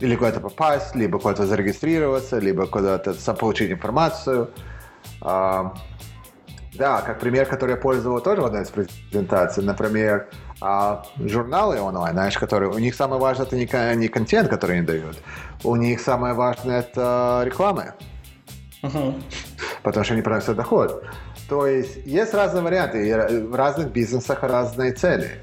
[0.00, 4.50] или куда-то попасть, либо куда-то зарегистрироваться, либо куда-то получить информацию.
[5.22, 5.74] А,
[6.74, 10.28] да, как пример, который я пользовал тоже в одной из презентаций, например,
[10.60, 14.84] а, журналы онлайн, знаешь, которые у них самое важное это не, не контент, который они
[14.84, 15.18] дают,
[15.62, 17.94] у них самое важное это рекламы,
[18.82, 19.22] uh-huh.
[19.84, 21.04] потому что они приносят доход.
[21.48, 25.42] То есть есть разные варианты, в разных бизнесах разные цели.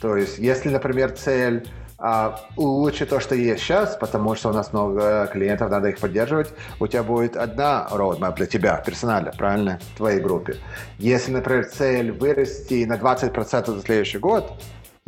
[0.00, 1.66] То есть, если, например, цель
[2.02, 6.48] а, лучше то, что есть сейчас, потому что у нас много клиентов, надо их поддерживать.
[6.78, 10.56] У тебя будет одна roadmap для тебя, персонально, правильно, в твоей группе.
[10.98, 14.50] Если, например, цель вырасти на 20% за следующий год,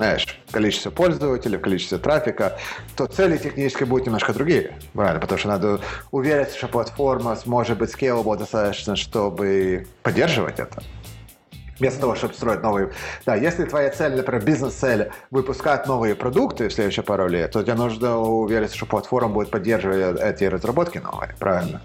[0.03, 2.59] знаешь, количество пользователей, количество трафика,
[2.97, 5.81] то цели технически будут немножко другие, правильно, потому что надо
[6.11, 10.83] увериться, что платформа сможет быть scalable достаточно, чтобы поддерживать это.
[11.79, 12.91] Вместо того, чтобы строить новые...
[13.27, 17.75] Да, если твоя цель, например, бизнес-цель выпускать новые продукты в следующие пару лет, то тебе
[17.75, 21.81] нужно увериться, что платформа будет поддерживать эти разработки новые, правильно?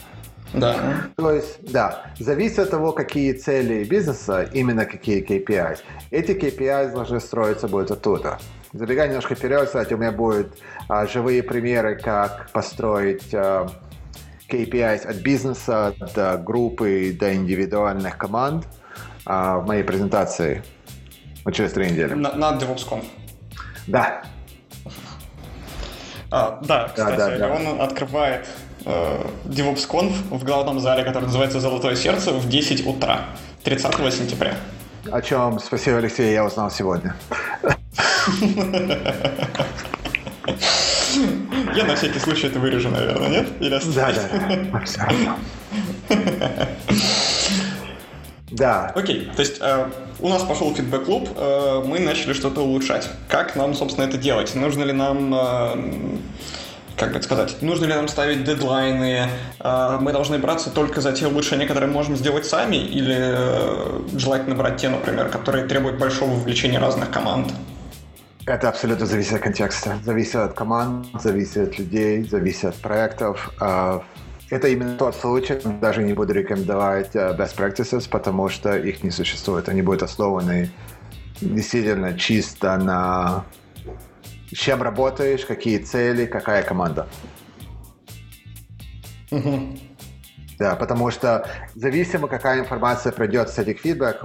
[0.53, 1.03] Да.
[1.15, 5.79] То есть, да, зависит от того, какие цели бизнеса, именно какие KPIs.
[6.11, 8.39] Эти KPIs должны строиться будет оттуда.
[8.73, 13.67] Забегая немножко вперед, кстати, у меня будут а, живые примеры, как построить а,
[14.49, 18.65] KPIs от бизнеса до группы, до индивидуальных команд–
[19.29, 20.63] а, в моей презентации
[21.43, 22.13] вот через три недели.
[22.13, 23.03] На, на DevOps.conf.
[23.87, 24.23] Да.
[26.31, 27.49] А, да, кстати, да, да.
[27.49, 28.47] он открывает
[29.45, 33.25] DevOps.conf в главном зале, который называется «Золотое сердце» в 10 утра,
[33.63, 34.55] 30 сентября.
[35.11, 37.15] О чем, спасибо, Алексей, я узнал сегодня.
[41.75, 43.47] Я на всякий случай это вырежу, наверное, нет?
[43.59, 44.19] Или Да, оставить?
[44.89, 45.37] да,
[46.09, 46.67] да.
[48.49, 53.09] Да, Окей, то есть э, у нас пошел фидбэк-клуб, э, мы начали что-то улучшать.
[53.27, 54.55] Как нам, собственно, это делать?
[54.55, 56.17] Нужно ли нам, э,
[56.97, 59.29] как это сказать, нужно ли нам ставить дедлайны?
[59.59, 64.55] Э, мы должны браться только за те улучшения, которые можем сделать сами, или э, желательно
[64.55, 67.53] брать те, например, которые требуют большого вовлечения разных команд?
[68.47, 73.51] Это абсолютно зависит от контекста, зависит от команд, зависит от людей, зависит от проектов.
[73.59, 74.03] А,
[74.49, 79.11] Это именно тот случай, даже не буду рекомендовать а, best practices, потому что их не
[79.11, 79.67] существует.
[79.67, 80.71] Они будут основаны
[81.41, 83.43] действительно чисто на
[84.51, 87.07] с чем работаешь, какие цели, какая команда.
[90.59, 94.23] Да, потому что зависимо, какая информация пройдет с этих фидбэк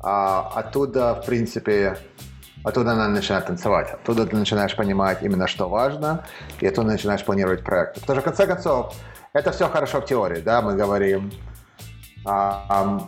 [0.00, 1.96] а, оттуда, в принципе,
[2.62, 3.90] оттуда она начинает танцевать.
[3.90, 6.26] Оттуда ты начинаешь понимать именно, что важно,
[6.60, 8.00] и оттуда начинаешь планировать проект.
[8.00, 8.94] Потому что, в конце концов,
[9.32, 11.30] это все хорошо в теории, да, мы говорим,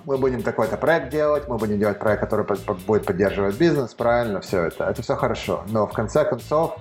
[0.07, 2.47] мы будем такой-то проект делать, мы будем делать проект, который
[2.87, 4.85] будет поддерживать бизнес, правильно, все это.
[4.85, 5.65] Это все хорошо.
[5.69, 6.77] Но в конце концов,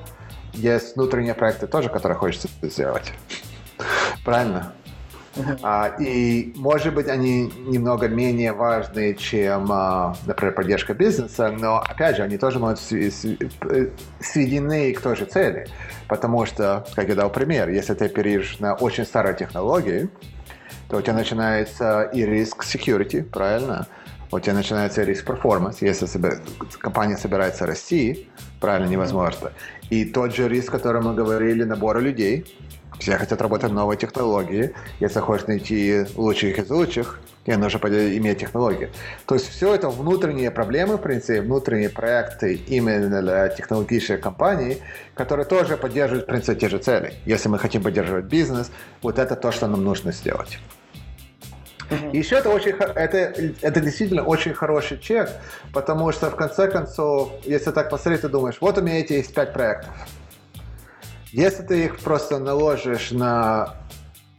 [0.53, 3.11] есть внутренние проекты тоже, которые хочется сделать.
[4.25, 4.73] Правильно?
[5.61, 12.17] А, и, может быть, они немного менее важны, чем, а, например, поддержка бизнеса, но, опять
[12.17, 15.67] же, они тоже могут э, сведены к той же цели.
[16.07, 20.09] Потому что, как я дал пример, если ты оперируешь на очень старой технологии,
[20.89, 23.87] то у тебя начинается и риск security, правильно?
[24.31, 26.07] У тебя начинается риск performance, если
[26.79, 28.27] компания собирается расти,
[28.59, 29.51] правильно, невозможно.
[29.89, 32.45] И тот же риск, о котором мы говорили, набора людей.
[32.99, 34.73] Все хотят работать в новой технологии.
[34.99, 37.79] Если хочешь найти лучших из лучших, тебе нужно
[38.17, 38.89] иметь технологии.
[39.25, 44.79] То есть все это внутренние проблемы, в принципе, внутренние проекты именно для технологических компаний,
[45.15, 47.13] которые тоже поддерживают, в принципе, те же цели.
[47.25, 48.69] Если мы хотим поддерживать бизнес,
[49.01, 50.59] вот это то, что нам нужно сделать.
[52.13, 53.17] И еще это очень, это,
[53.61, 55.29] это действительно очень хороший чек,
[55.73, 59.33] потому что в конце концов, если так посмотреть, ты думаешь, вот у меня эти есть
[59.33, 59.91] пять проектов.
[61.31, 63.75] Если ты их просто наложишь на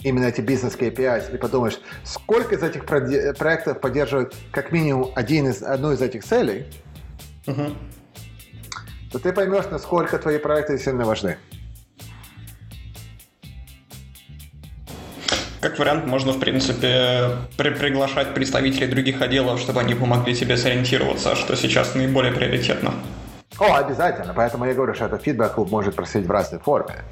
[0.01, 5.63] именно эти бизнес KPIs и подумаешь, сколько из этих проектов поддерживает как минимум один из,
[5.63, 6.67] одну из этих целей,
[9.13, 11.37] то ты поймешь, насколько твои проекты сильно важны.
[15.61, 21.37] Как вариант, можно, в принципе, при- приглашать представителей других отделов, чтобы они помогли тебе сориентироваться,
[21.37, 22.95] что сейчас наиболее приоритетно.
[23.59, 24.33] О, обязательно.
[24.35, 27.05] Поэтому я говорю, что этот фидбэк клуб может происходить в разной форме.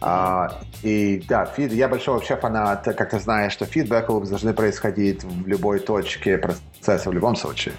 [0.00, 4.52] А, и да, фид, я большой вообще фанат, как ты знаешь, что фидбэк клуб должны
[4.52, 7.74] происходить в любой точке процесса в любом случае.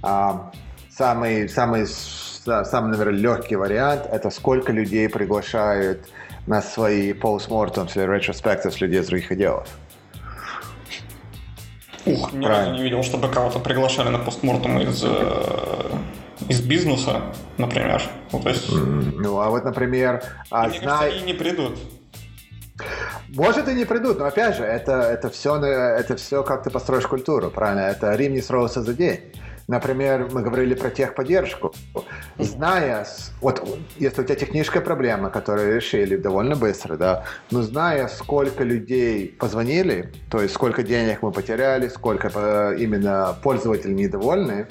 [0.00, 0.52] А,
[0.90, 6.08] самый, самый, самый, наверное, легкий вариант это сколько людей приглашают
[6.46, 9.68] на свои postmortems или retrospectives людей из других отделов.
[12.06, 15.90] Ух, ни разу не видел, чтобы кого-то приглашали на постмортум из, э,
[16.48, 17.22] из бизнеса,
[17.58, 18.00] например.
[18.32, 21.78] Ну, то есть, Ну, а вот, например, а, мне знай- кажется, они не придут.
[23.34, 27.06] Может и не придут, но опять же, это, это, все, это все как ты построишь
[27.06, 27.80] культуру, правильно?
[27.80, 29.20] Это Рим не строился за день.
[29.68, 31.74] Например, мы говорили про техподдержку.
[32.38, 33.04] Зная,
[33.40, 39.28] вот если у тебя техническая проблема, которую решили довольно быстро, да, но зная, сколько людей
[39.28, 44.68] позвонили, то есть сколько денег мы потеряли, сколько э, именно пользователи недовольны,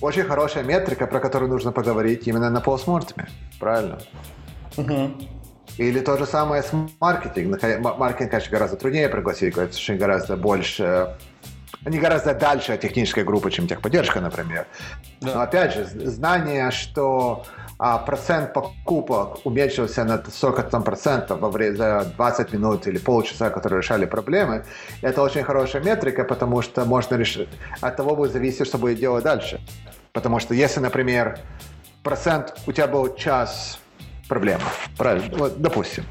[0.00, 3.28] очень хорошая метрика, про которую нужно поговорить именно на постмортеме,
[3.60, 3.98] правильно?
[5.76, 7.60] Или то же самое с маркетингом.
[7.98, 11.16] Маркетинг, конечно, гораздо труднее пригласить, что гораздо больше...
[11.84, 14.66] Они гораздо дальше от технической группы, чем техподдержка, например.
[15.20, 17.44] Но опять же, знание, что
[17.78, 23.50] а, процент покупок уменьшился на 40 там, процентов во время за 20 минут или полчаса,
[23.50, 24.64] которые решали проблемы,
[25.02, 27.48] это очень хорошая метрика, потому что можно решить,
[27.80, 29.60] от того будет зависеть, что будет делать дальше.
[30.12, 31.38] Потому что если, например,
[32.02, 33.78] процент у тебя был час
[34.28, 34.64] проблема,
[34.96, 36.04] правильно, вот, допустим,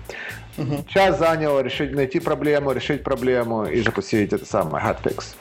[0.88, 5.36] час заняло решить, найти проблему, решить проблему и запустить это самое hotfix.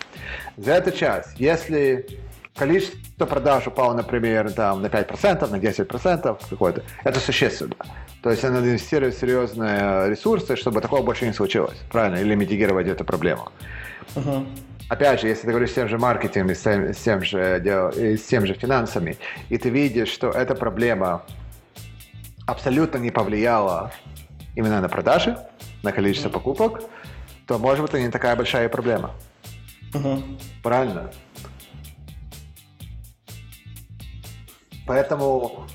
[0.57, 2.07] За этот час, если
[2.55, 7.75] количество продаж упало, например, там, на 5%, на 10% какое-то, это существенно.
[8.23, 12.87] То есть надо инвестировать в серьезные ресурсы, чтобы такого больше не случилось, правильно, или митигировать
[12.87, 13.49] эту проблему.
[14.89, 17.91] Опять же, если ты говоришь с тем же маркетингом, с тем, с тем же, дел-
[17.91, 19.17] и с тем же финансами,
[19.49, 21.23] и ты видишь, что эта проблема
[22.47, 23.91] абсолютно не повлияло
[24.55, 25.37] именно на продажи,
[25.83, 26.83] на количество покупок,
[27.47, 29.11] то, может быть, это не такая большая проблема.
[29.97, 30.23] Угу.
[30.63, 31.11] Правильно?
[34.87, 35.67] Поэтому,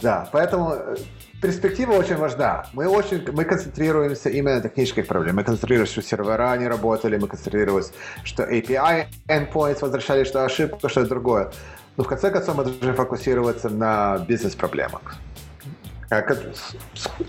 [0.00, 0.96] да, поэтому э,
[1.42, 2.66] перспектива очень важна.
[2.72, 5.38] Мы очень, мы концентрируемся именно на технических проблемах.
[5.38, 11.04] Мы концентрируемся, что сервера не работали, мы концентрируемся, что API endpoints возвращали, что ошибка, что
[11.04, 11.50] другое.
[11.96, 15.16] Но в конце концов мы должны фокусироваться на бизнес-проблемах.
[16.10, 16.36] Как,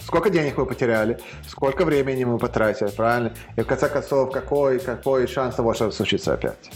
[0.02, 3.32] сколько денег мы потеряли, сколько времени мы потратили, правильно?
[3.56, 6.72] И в конце концов, какой, какой шанс того, что случится опять?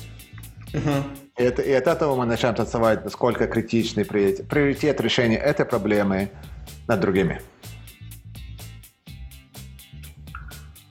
[0.71, 1.03] Uh-huh.
[1.35, 6.29] И, это, и от этого мы начинаем танцевать, насколько критичный приоритет, приоритет решения этой проблемы
[6.87, 7.41] над другими.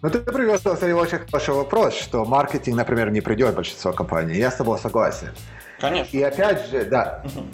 [0.03, 4.37] Ну, ты привез, кстати, очень хороший вопрос, что маркетинг, например, не придет в большинство компаний.
[4.37, 5.29] Я с тобой согласен.
[5.79, 6.17] Конечно.
[6.17, 7.47] И опять же, да, uh-huh.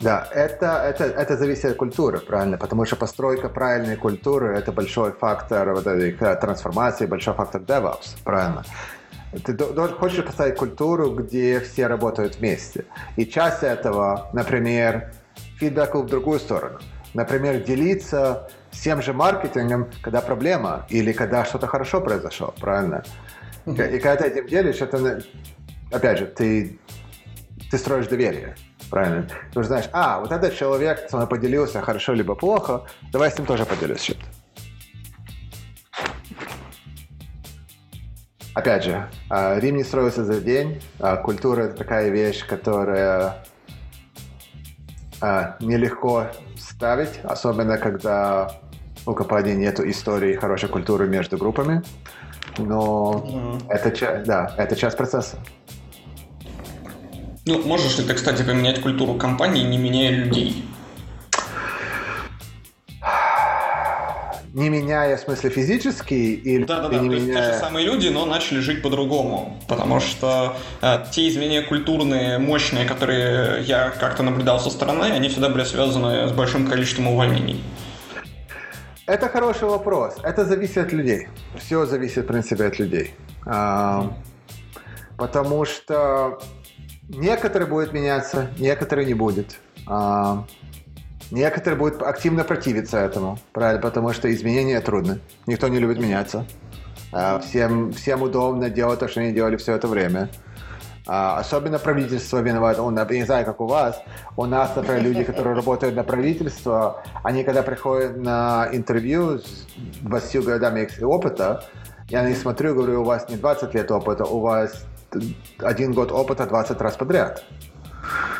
[0.00, 2.56] Да, это, это, это зависит от культуры, правильно?
[2.56, 8.64] Потому что постройка правильной культуры– это большой фактор вот этой трансформации, большой фактор DevOps, правильно?
[9.44, 9.56] Ты
[9.98, 12.86] хочешь поставить культуру, где все работают вместе.
[13.16, 15.12] И часть этого, например,
[15.58, 16.78] фидбэк в другую сторону.
[17.12, 23.04] Например, делиться с тем же маркетингом, когда проблема или когда что-то хорошо произошло, правильно?
[23.66, 23.96] Mm-hmm.
[23.96, 25.22] И когда ты этим делишь, это,
[25.92, 26.78] опять же, ты,
[27.70, 28.56] ты строишь доверие.
[28.90, 29.26] Правильно.
[29.52, 32.82] Ты уже знаешь, а, вот этот человек со мной поделился хорошо либо плохо,
[33.12, 34.26] давай с ним тоже поделюсь чем-то.
[38.54, 40.82] Опять же, а, Рим не строился за день.
[40.98, 43.44] А, культура– это такая вещь, которая
[45.20, 46.26] а, нелегко
[46.58, 48.50] ставить, особенно когда
[49.06, 51.82] у компании нет истории хорошей культуры между группами.
[52.58, 53.66] Но mm-hmm.
[53.68, 55.38] это, да, это часть процесса.
[57.50, 60.64] Ну, можешь ли ты, кстати, поменять культуру компании, не меняя людей?
[64.52, 66.98] Не меняя, в смысле, физически или да, да, да.
[67.00, 67.46] не То меняя...
[67.46, 69.58] те же самые люди, но начали жить по-другому.
[69.66, 75.48] Потому что э, те изменения культурные, мощные, которые я как-то наблюдал со стороны, они всегда
[75.48, 77.64] были связаны с большим количеством увольнений.
[79.06, 80.18] Это хороший вопрос.
[80.22, 81.26] Это зависит от людей.
[81.58, 83.12] Все зависит, в принципе, от людей.
[83.44, 84.12] А,
[85.16, 86.38] потому что
[87.12, 89.58] Некоторые будут меняться, некоторые не будет.
[89.88, 90.44] А,
[91.32, 95.18] некоторые будут активно противиться этому, правильно, потому что изменения трудны.
[95.46, 96.46] Никто не любит меняться.
[97.12, 100.30] А, всем, всем удобно делать то, что они делали все это время.
[101.08, 102.82] А, особенно правительство виновато.
[102.82, 104.00] Он, не знаю, как у вас.
[104.36, 109.66] У нас, например, люди, которые работают на правительство, они когда приходят на интервью с
[110.02, 111.64] 20 годами опыта,
[112.08, 114.84] я на них смотрю и говорю, у вас не 20 лет опыта, у вас
[115.58, 117.44] один год опыта 20 раз подряд.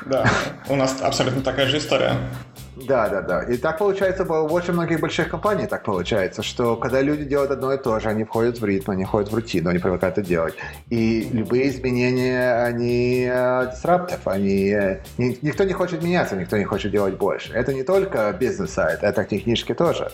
[0.06, 0.26] Да,
[0.68, 2.14] у нас абсолютно такая же история.
[2.86, 3.42] Да, да, да.
[3.42, 7.72] И так получается в очень многих больших компаниях так получается, что когда люди делают одно
[7.72, 10.54] и то же, они входят в ритм, они входят в рутину, они привыкают это делать.
[10.88, 14.70] И любые изменения, они disruptive, они...
[14.70, 17.52] Э, никто не хочет меняться, никто не хочет делать больше.
[17.52, 20.10] Это не только бизнес-сайт, это технически тоже.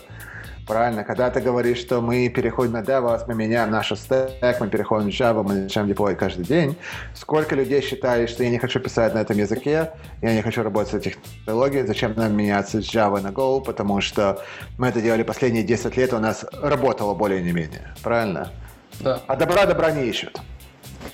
[0.67, 5.09] Правильно, когда ты говоришь, что мы переходим на DevOps, мы меняем наш стек, мы переходим
[5.09, 6.75] в Java, мы начинаем деплоить каждый день,
[7.15, 9.91] сколько людей считает, что я не хочу писать на этом языке,
[10.21, 11.15] я не хочу работать с этой
[11.45, 14.43] технологией, зачем нам меняться с Java на Go, потому что
[14.77, 17.95] мы это делали последние 10 лет, у нас работало более не менее.
[18.03, 18.51] Правильно?
[18.99, 19.21] Да.
[19.25, 20.41] А добра добра не ищут.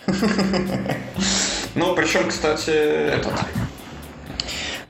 [1.76, 3.34] Ну, причем, кстати, этот...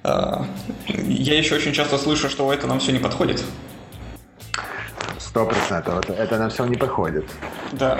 [0.03, 0.45] А,
[0.85, 3.41] я еще очень часто слышу, что это нам все не подходит.
[5.33, 5.97] Сто процентов.
[5.97, 7.25] Это, это нам все не подходит.
[7.71, 7.97] Да,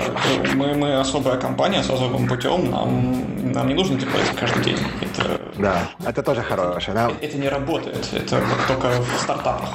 [0.54, 4.78] мы, мы особая компания с особым путем, нам, нам не нужно тепло каждый день.
[5.16, 6.94] Это, да, это тоже хорошее.
[6.94, 7.12] Нам...
[7.20, 9.68] Это не работает, это только в стартапах.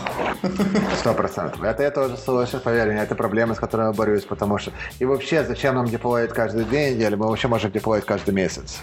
[0.97, 1.63] Сто процентов.
[1.63, 4.71] Это я тоже слышу, поверь мне, это проблема, с которой я борюсь, потому что...
[4.99, 7.15] И вообще, зачем нам деплоить каждый день недели?
[7.15, 8.79] Мы вообще можем деплоить каждый месяц.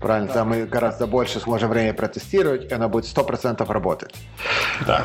[0.00, 0.28] Правильно?
[0.28, 0.34] Да.
[0.34, 4.14] Там мы гораздо больше сможем время протестировать, и оно будет сто процентов работать.
[4.86, 5.04] Да.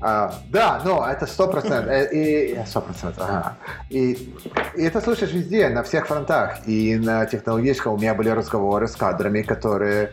[0.00, 1.90] А, да, но это сто процентов.
[1.90, 3.56] Э, и сто процентов, ага.
[3.90, 4.34] И
[4.76, 6.66] и это слышишь везде, на всех фронтах.
[6.66, 10.12] И на технологическом у меня были разговоры с кадрами, которые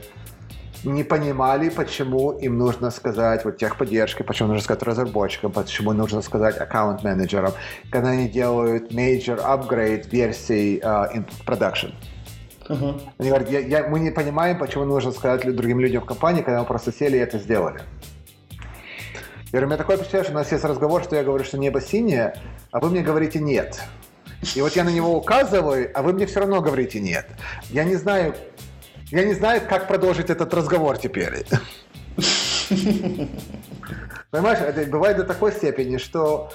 [0.84, 6.58] не понимали, почему им нужно сказать вот техподдержке, почему нужно сказать разработчикам, почему нужно сказать
[6.58, 7.54] аккаунт-менеджерам,
[7.92, 11.94] когда они делают major upgrade версий uh, in production.
[12.68, 13.02] Uh-huh.
[13.18, 16.62] Они говорят, я, я, мы не понимаем, почему нужно сказать другим людям в компании, когда
[16.62, 17.82] мы просто сели и это сделали.
[18.50, 21.58] Я говорю, у меня такое впечатление, что у нас есть разговор, что я говорю, что
[21.58, 22.36] небо синее,
[22.72, 23.82] а вы мне говорите нет.
[24.56, 27.28] И вот я на него указываю, а вы мне все равно говорите нет.
[27.70, 28.34] Я не знаю,
[29.12, 31.46] я не знаю, как продолжить этот разговор теперь.
[34.32, 36.52] Понимаешь, это бывает до такой степени, что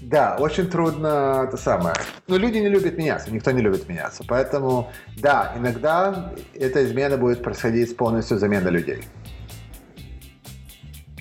[0.00, 1.94] да, очень трудно это самое.
[2.26, 4.24] Но люди не любят меняться, никто не любит меняться.
[4.26, 9.04] Поэтому, да, иногда эта измена будет происходить с полностью замена людей.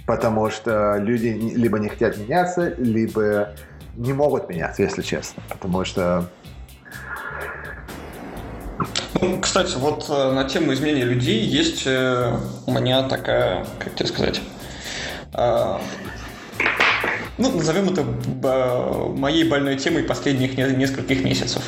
[0.07, 3.53] Потому что люди либо не хотят меняться, либо
[3.95, 5.43] не могут меняться, если честно.
[5.49, 6.29] Потому что
[9.21, 14.07] ну, кстати, вот э, на тему изменения людей есть э, у меня такая, как тебе
[14.07, 14.41] сказать,
[15.33, 15.77] э,
[17.37, 18.03] ну, назовем это
[19.15, 21.61] моей больной темой последних нескольких месяцев.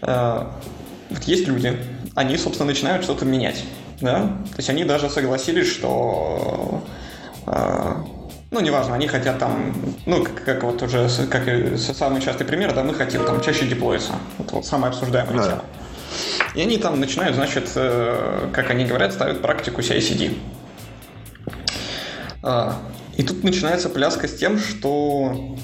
[0.00, 1.78] Вот есть люди,
[2.16, 3.62] они, собственно, начинают что-то менять.
[4.00, 4.22] Да?
[4.50, 6.82] То есть они даже согласились, что
[7.46, 9.74] ну, неважно, они хотят там,
[10.06, 11.44] ну, как, как вот уже, как
[11.78, 14.12] самый частый пример, да, мы хотим там чаще деплоиться.
[14.40, 15.44] Это вот самая обсуждаемая да.
[15.44, 15.64] тема.
[16.54, 20.36] И они там начинают, значит, э, как они говорят, ставят практику CI-CD.
[22.42, 22.78] А,
[23.16, 25.56] и тут начинается пляска с тем, что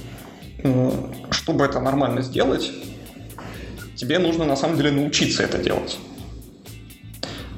[1.31, 2.71] чтобы это нормально сделать,
[3.97, 5.99] тебе нужно на самом деле научиться это делать.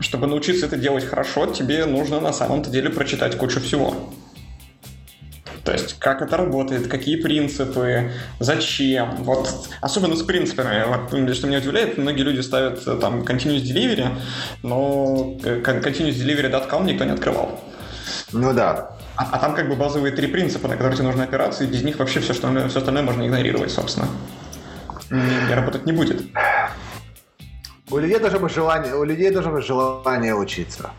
[0.01, 4.12] Чтобы научиться это делать хорошо, тебе нужно на самом-то деле прочитать кучу всего.
[5.73, 9.16] То есть, как это работает, какие принципы, зачем.
[9.20, 10.85] Вот, особенно с принципами.
[10.87, 14.09] Вот, что меня удивляет, многие люди ставят э, там continuous delivery,
[14.62, 17.59] но э, continuous delivery.com никто не открывал.
[18.33, 18.99] Ну да.
[19.16, 21.99] А, а там как бы базовые три принципа, на которые тебе нужны операции, без них
[21.99, 24.09] вообще все, что, все остальное можно игнорировать, собственно.
[25.11, 26.23] И работать не будет.
[27.91, 30.91] У людей должно быть желание, у людей должно быть желание учиться.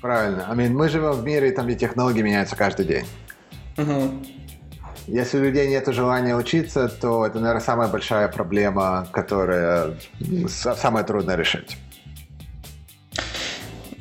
[0.00, 0.46] Правильно.
[0.48, 3.04] I mean, мы живем в мире, там, где технологии меняются каждый день.
[3.76, 4.26] Угу.
[5.06, 9.94] Если у людей нет желания учиться, то это, наверное, самая большая проблема, которая
[10.48, 11.76] самая трудная решить.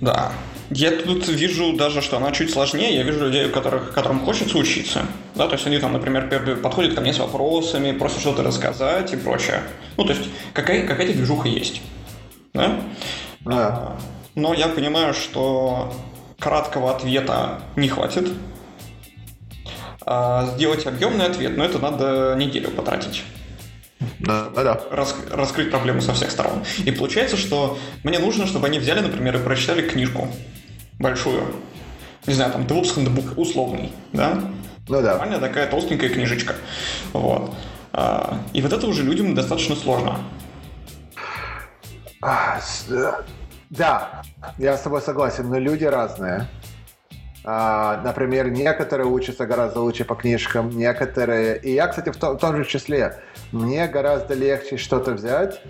[0.02, 0.32] Да.
[0.72, 2.96] Я тут вижу даже, что она чуть сложнее.
[2.96, 5.06] Я вижу людей, у которых, которым хочется учиться.
[5.36, 6.28] Да, то есть они там, например,
[6.62, 9.62] подходят ко мне с вопросами, просят что-то рассказать и прочее.
[9.98, 11.84] Ну, то есть какая, какая-то движуха есть.
[12.54, 12.80] Да?
[13.42, 13.96] Да.
[14.34, 15.94] Но я понимаю, что
[16.40, 18.28] краткого ответа не хватит.
[20.06, 23.24] А, сделать объемный ответ, но это надо неделю потратить.
[24.20, 24.82] Да, да, да.
[24.92, 26.64] Рас, раскрыть проблему со всех сторон.
[26.84, 30.28] И получается, что мне нужно, чтобы они взяли, например, и прочитали книжку
[31.00, 31.56] большую.
[32.28, 34.42] Не знаю, там DevOps Handbook условный, да?
[34.88, 35.12] Ну да.
[35.14, 36.56] Нормальная такая толстенькая книжечка.
[37.14, 37.56] Вот.
[37.92, 40.20] А, и вот это уже людям достаточно сложно.
[42.22, 42.60] А,
[43.70, 44.22] да,
[44.58, 46.48] я с тобой согласен, но люди разные.
[47.48, 51.60] А, например, некоторые учатся гораздо лучше по книжкам, некоторые...
[51.60, 53.18] И я, кстати, в том, же числе.
[53.52, 55.62] Мне гораздо легче что-то взять,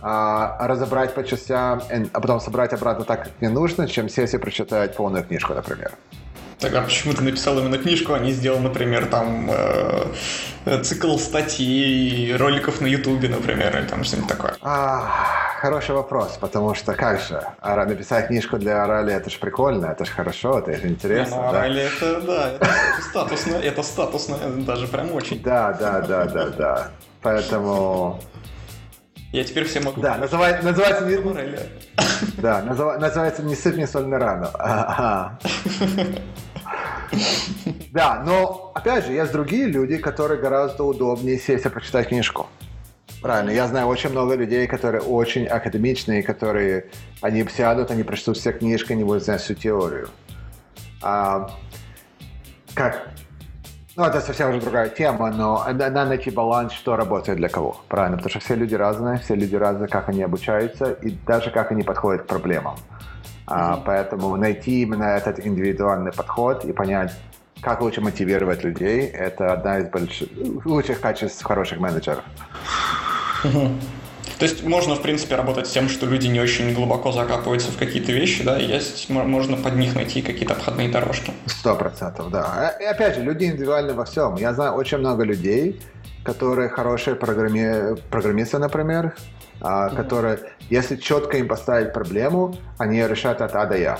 [0.00, 1.82] а, разобрать по частям,
[2.12, 5.90] а потом собрать обратно так, как мне нужно, чем сесть и прочитать полную книжку, например.
[6.60, 12.82] Тогда почему ты написал именно книжку, а не сделал, например, там э, цикл статей, роликов
[12.82, 14.56] на Ютубе, например, или там что-нибудь такое?
[14.60, 15.08] А,
[15.56, 20.12] хороший вопрос, потому что как же, написать книжку для Орали, это же прикольно, это же
[20.12, 21.34] хорошо, это же интересно.
[21.34, 21.58] Не, ну, да?
[21.60, 22.64] Орали это, да, это,
[22.98, 24.36] это статусно, это статусно,
[24.66, 25.42] даже прям очень.
[25.42, 26.90] Да, да, да, да, да.
[27.22, 28.20] Поэтому
[29.32, 30.00] я теперь все могу.
[30.00, 31.16] Да, называй, называется не...
[32.36, 34.48] Да, называется не сыпь, не соль на рану.
[37.92, 42.46] Да, но, опять же, есть другие люди, которые гораздо удобнее сесть и прочитать книжку.
[43.20, 46.86] Правильно, я знаю очень много людей, которые очень академичные, которые,
[47.20, 50.08] они сядут, они прочтут все книжки, они будут знать всю теорию.
[51.02, 51.50] А,
[52.74, 53.10] как
[53.96, 57.76] ну, это совсем уже другая тема, но надо найти баланс, что работает для кого.
[57.88, 61.72] Правильно, потому что все люди разные, все люди разные, как они обучаются и даже как
[61.72, 62.76] они подходят к проблемам.
[63.50, 67.12] А, поэтому найти именно этот индивидуальный подход и понять,
[67.60, 70.28] как лучше мотивировать людей, это одна из больших,
[70.64, 72.24] лучших качеств хороших менеджеров.
[73.42, 77.76] То есть можно, в принципе, работать с тем, что люди не очень глубоко закапываются в
[77.76, 81.32] какие-то вещи, да, и есть, можно под них найти какие-то обходные дорожки.
[81.44, 82.74] Сто процентов, да.
[82.80, 84.36] И опять же, люди индивидуальны во всем.
[84.36, 85.78] Я знаю очень много людей,
[86.24, 87.96] которые хорошие программи...
[88.10, 89.14] программисты, например,
[89.60, 89.96] mm-hmm.
[89.96, 90.38] которые,
[90.68, 93.98] если четко им поставить проблему, они решат от А до Я.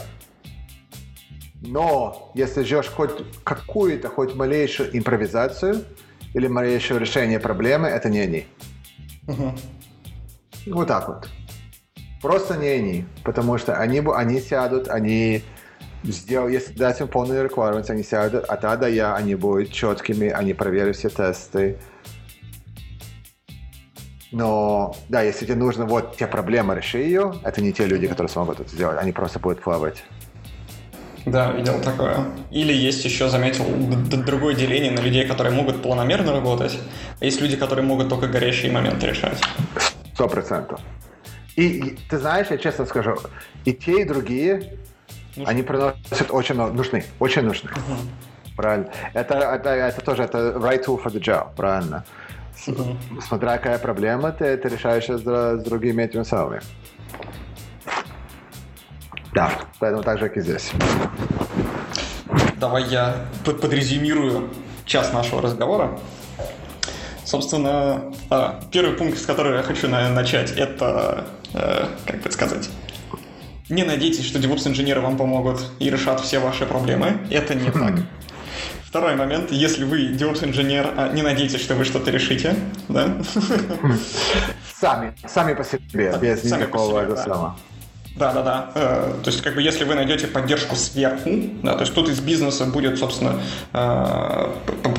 [1.63, 3.11] Но если ждешь хоть
[3.45, 5.85] какую-то, хоть малейшую импровизацию
[6.33, 8.47] или малейшее решение проблемы, это не они.
[9.27, 9.59] Uh-huh.
[10.67, 11.29] Вот так вот.
[12.23, 13.07] Просто не они.
[13.25, 15.43] Потому что они, они сядут, они
[16.03, 20.55] сделают, если дать им полный requirements, они сядут, а тогда я, они будут четкими, они
[20.55, 21.79] проверят все тесты.
[24.33, 28.31] Но, да, если тебе нужно вот те проблемы, реши ее, это не те люди, которые
[28.31, 30.05] смогут это сделать, они просто будут плавать.
[31.27, 32.27] Да, видел такое.
[32.51, 33.65] Или есть еще, заметил,
[34.25, 36.79] другое деление на людей, которые могут планомерно работать,
[37.21, 39.39] а есть люди, которые могут только горящие моменты решать.
[40.15, 40.81] Сто процентов.
[41.57, 43.17] И, и ты знаешь, я честно скажу,
[43.65, 44.79] и те, и другие,
[45.37, 45.51] нужны.
[45.51, 47.71] они приносят очень много, нужны, очень нужны.
[47.71, 48.57] Угу.
[48.57, 48.91] Правильно.
[49.13, 51.97] Это, это, это тоже это right tool for the job, правильно.
[51.97, 52.30] Угу.
[53.27, 56.61] Смотря какая проблема, ты это решаешь с, с другими этими самыми.
[59.33, 60.73] Да, поэтому так же, как и здесь.
[62.57, 64.51] Давай я подрезюмирую
[64.85, 65.99] час нашего разговора.
[67.25, 72.69] Собственно, а, первый пункт, с которого я хочу начать, это, э, как бы сказать,
[73.69, 77.21] не надейтесь, что DevOps-инженеры вам помогут и решат все ваши проблемы.
[77.31, 77.95] Это не так.
[78.91, 82.57] Второй момент, если вы DevOps-инженер, а, не надейтесь, что вы что-то решите,
[82.89, 83.19] да?
[84.81, 87.55] Сами, сами по себе, без сами никакого себе, да.
[88.17, 88.71] Да, да, да.
[89.23, 91.31] То есть, как бы, если вы найдете поддержку сверху,
[91.63, 93.41] да, то есть тут из бизнеса будет, собственно,
[93.73, 94.55] э,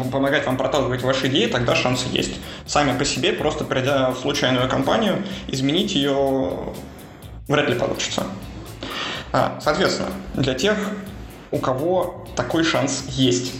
[0.09, 2.39] помогать вам проталкивать ваши идеи, тогда шансы есть.
[2.65, 6.73] Сами по себе, просто придя в случайную компанию, изменить ее
[7.49, 8.23] вряд ли получится.
[9.33, 10.77] А, соответственно, для тех,
[11.51, 13.51] у кого такой шанс есть,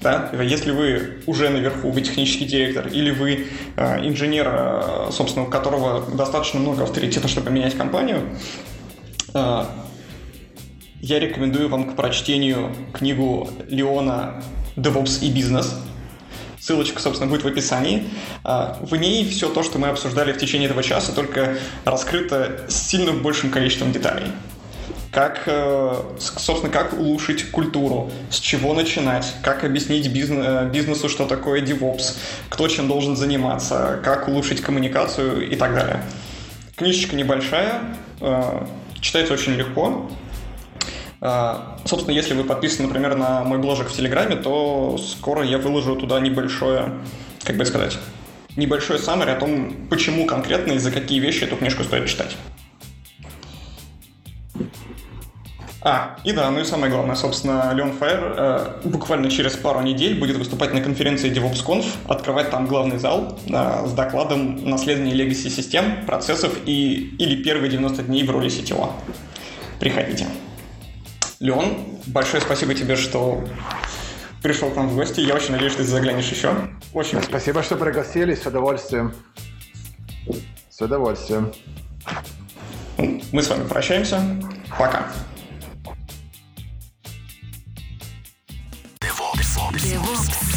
[0.00, 0.30] да?
[0.42, 3.46] Если вы уже наверху, вы технический директор, или вы
[3.76, 8.22] э, инженер, э, собственно, у которого достаточно много авторитета, чтобы менять компанию,
[9.34, 9.64] э,
[11.02, 14.42] я рекомендую вам к прочтению книгу Леона
[14.76, 15.74] «DevOps и бизнес».
[16.58, 18.04] Ссылочка, собственно, будет в описании.
[18.44, 22.74] Э, в ней все то, что мы обсуждали в течение этого часа, только раскрыто с
[22.74, 24.26] сильно большим количеством деталей
[25.10, 31.62] как, э, собственно, как улучшить культуру, с чего начинать, как объяснить э, бизнесу, что такое
[31.62, 32.16] DevOps,
[32.48, 36.02] кто чем должен заниматься, как улучшить коммуникацию и так далее.
[36.76, 37.82] Книжечка небольшая,
[38.20, 38.66] э,
[39.00, 40.10] читается очень легко.
[41.84, 46.18] Собственно, если вы подписаны, например, на мой бложек в Телеграме, то скоро я выложу туда
[46.18, 46.94] небольшое,
[47.44, 47.98] как бы сказать,
[48.56, 52.34] небольшое summary о том, почему конкретно и за какие вещи эту книжку стоит читать.
[55.82, 60.18] А, и да, ну и самое главное, собственно, Леон Файер э, буквально через пару недель
[60.18, 66.04] будет выступать на конференции DevOpsConf, открывать там главный зал э, с докладом наследования легаси систем,
[66.04, 68.92] процессов и, или первые 90 дней в роли сетевого.
[69.78, 70.26] Приходите.
[71.38, 73.42] Леон, большое спасибо тебе, что
[74.42, 75.20] пришел к нам в гости.
[75.20, 76.52] Я очень надеюсь, что ты заглянешь еще.
[76.92, 78.34] Очень Спасибо, что пригласили.
[78.34, 79.14] С удовольствием.
[80.68, 81.52] С удовольствием.
[83.32, 84.20] Мы с вами прощаемся.
[84.78, 85.06] Пока.
[89.72, 90.49] The Ropes.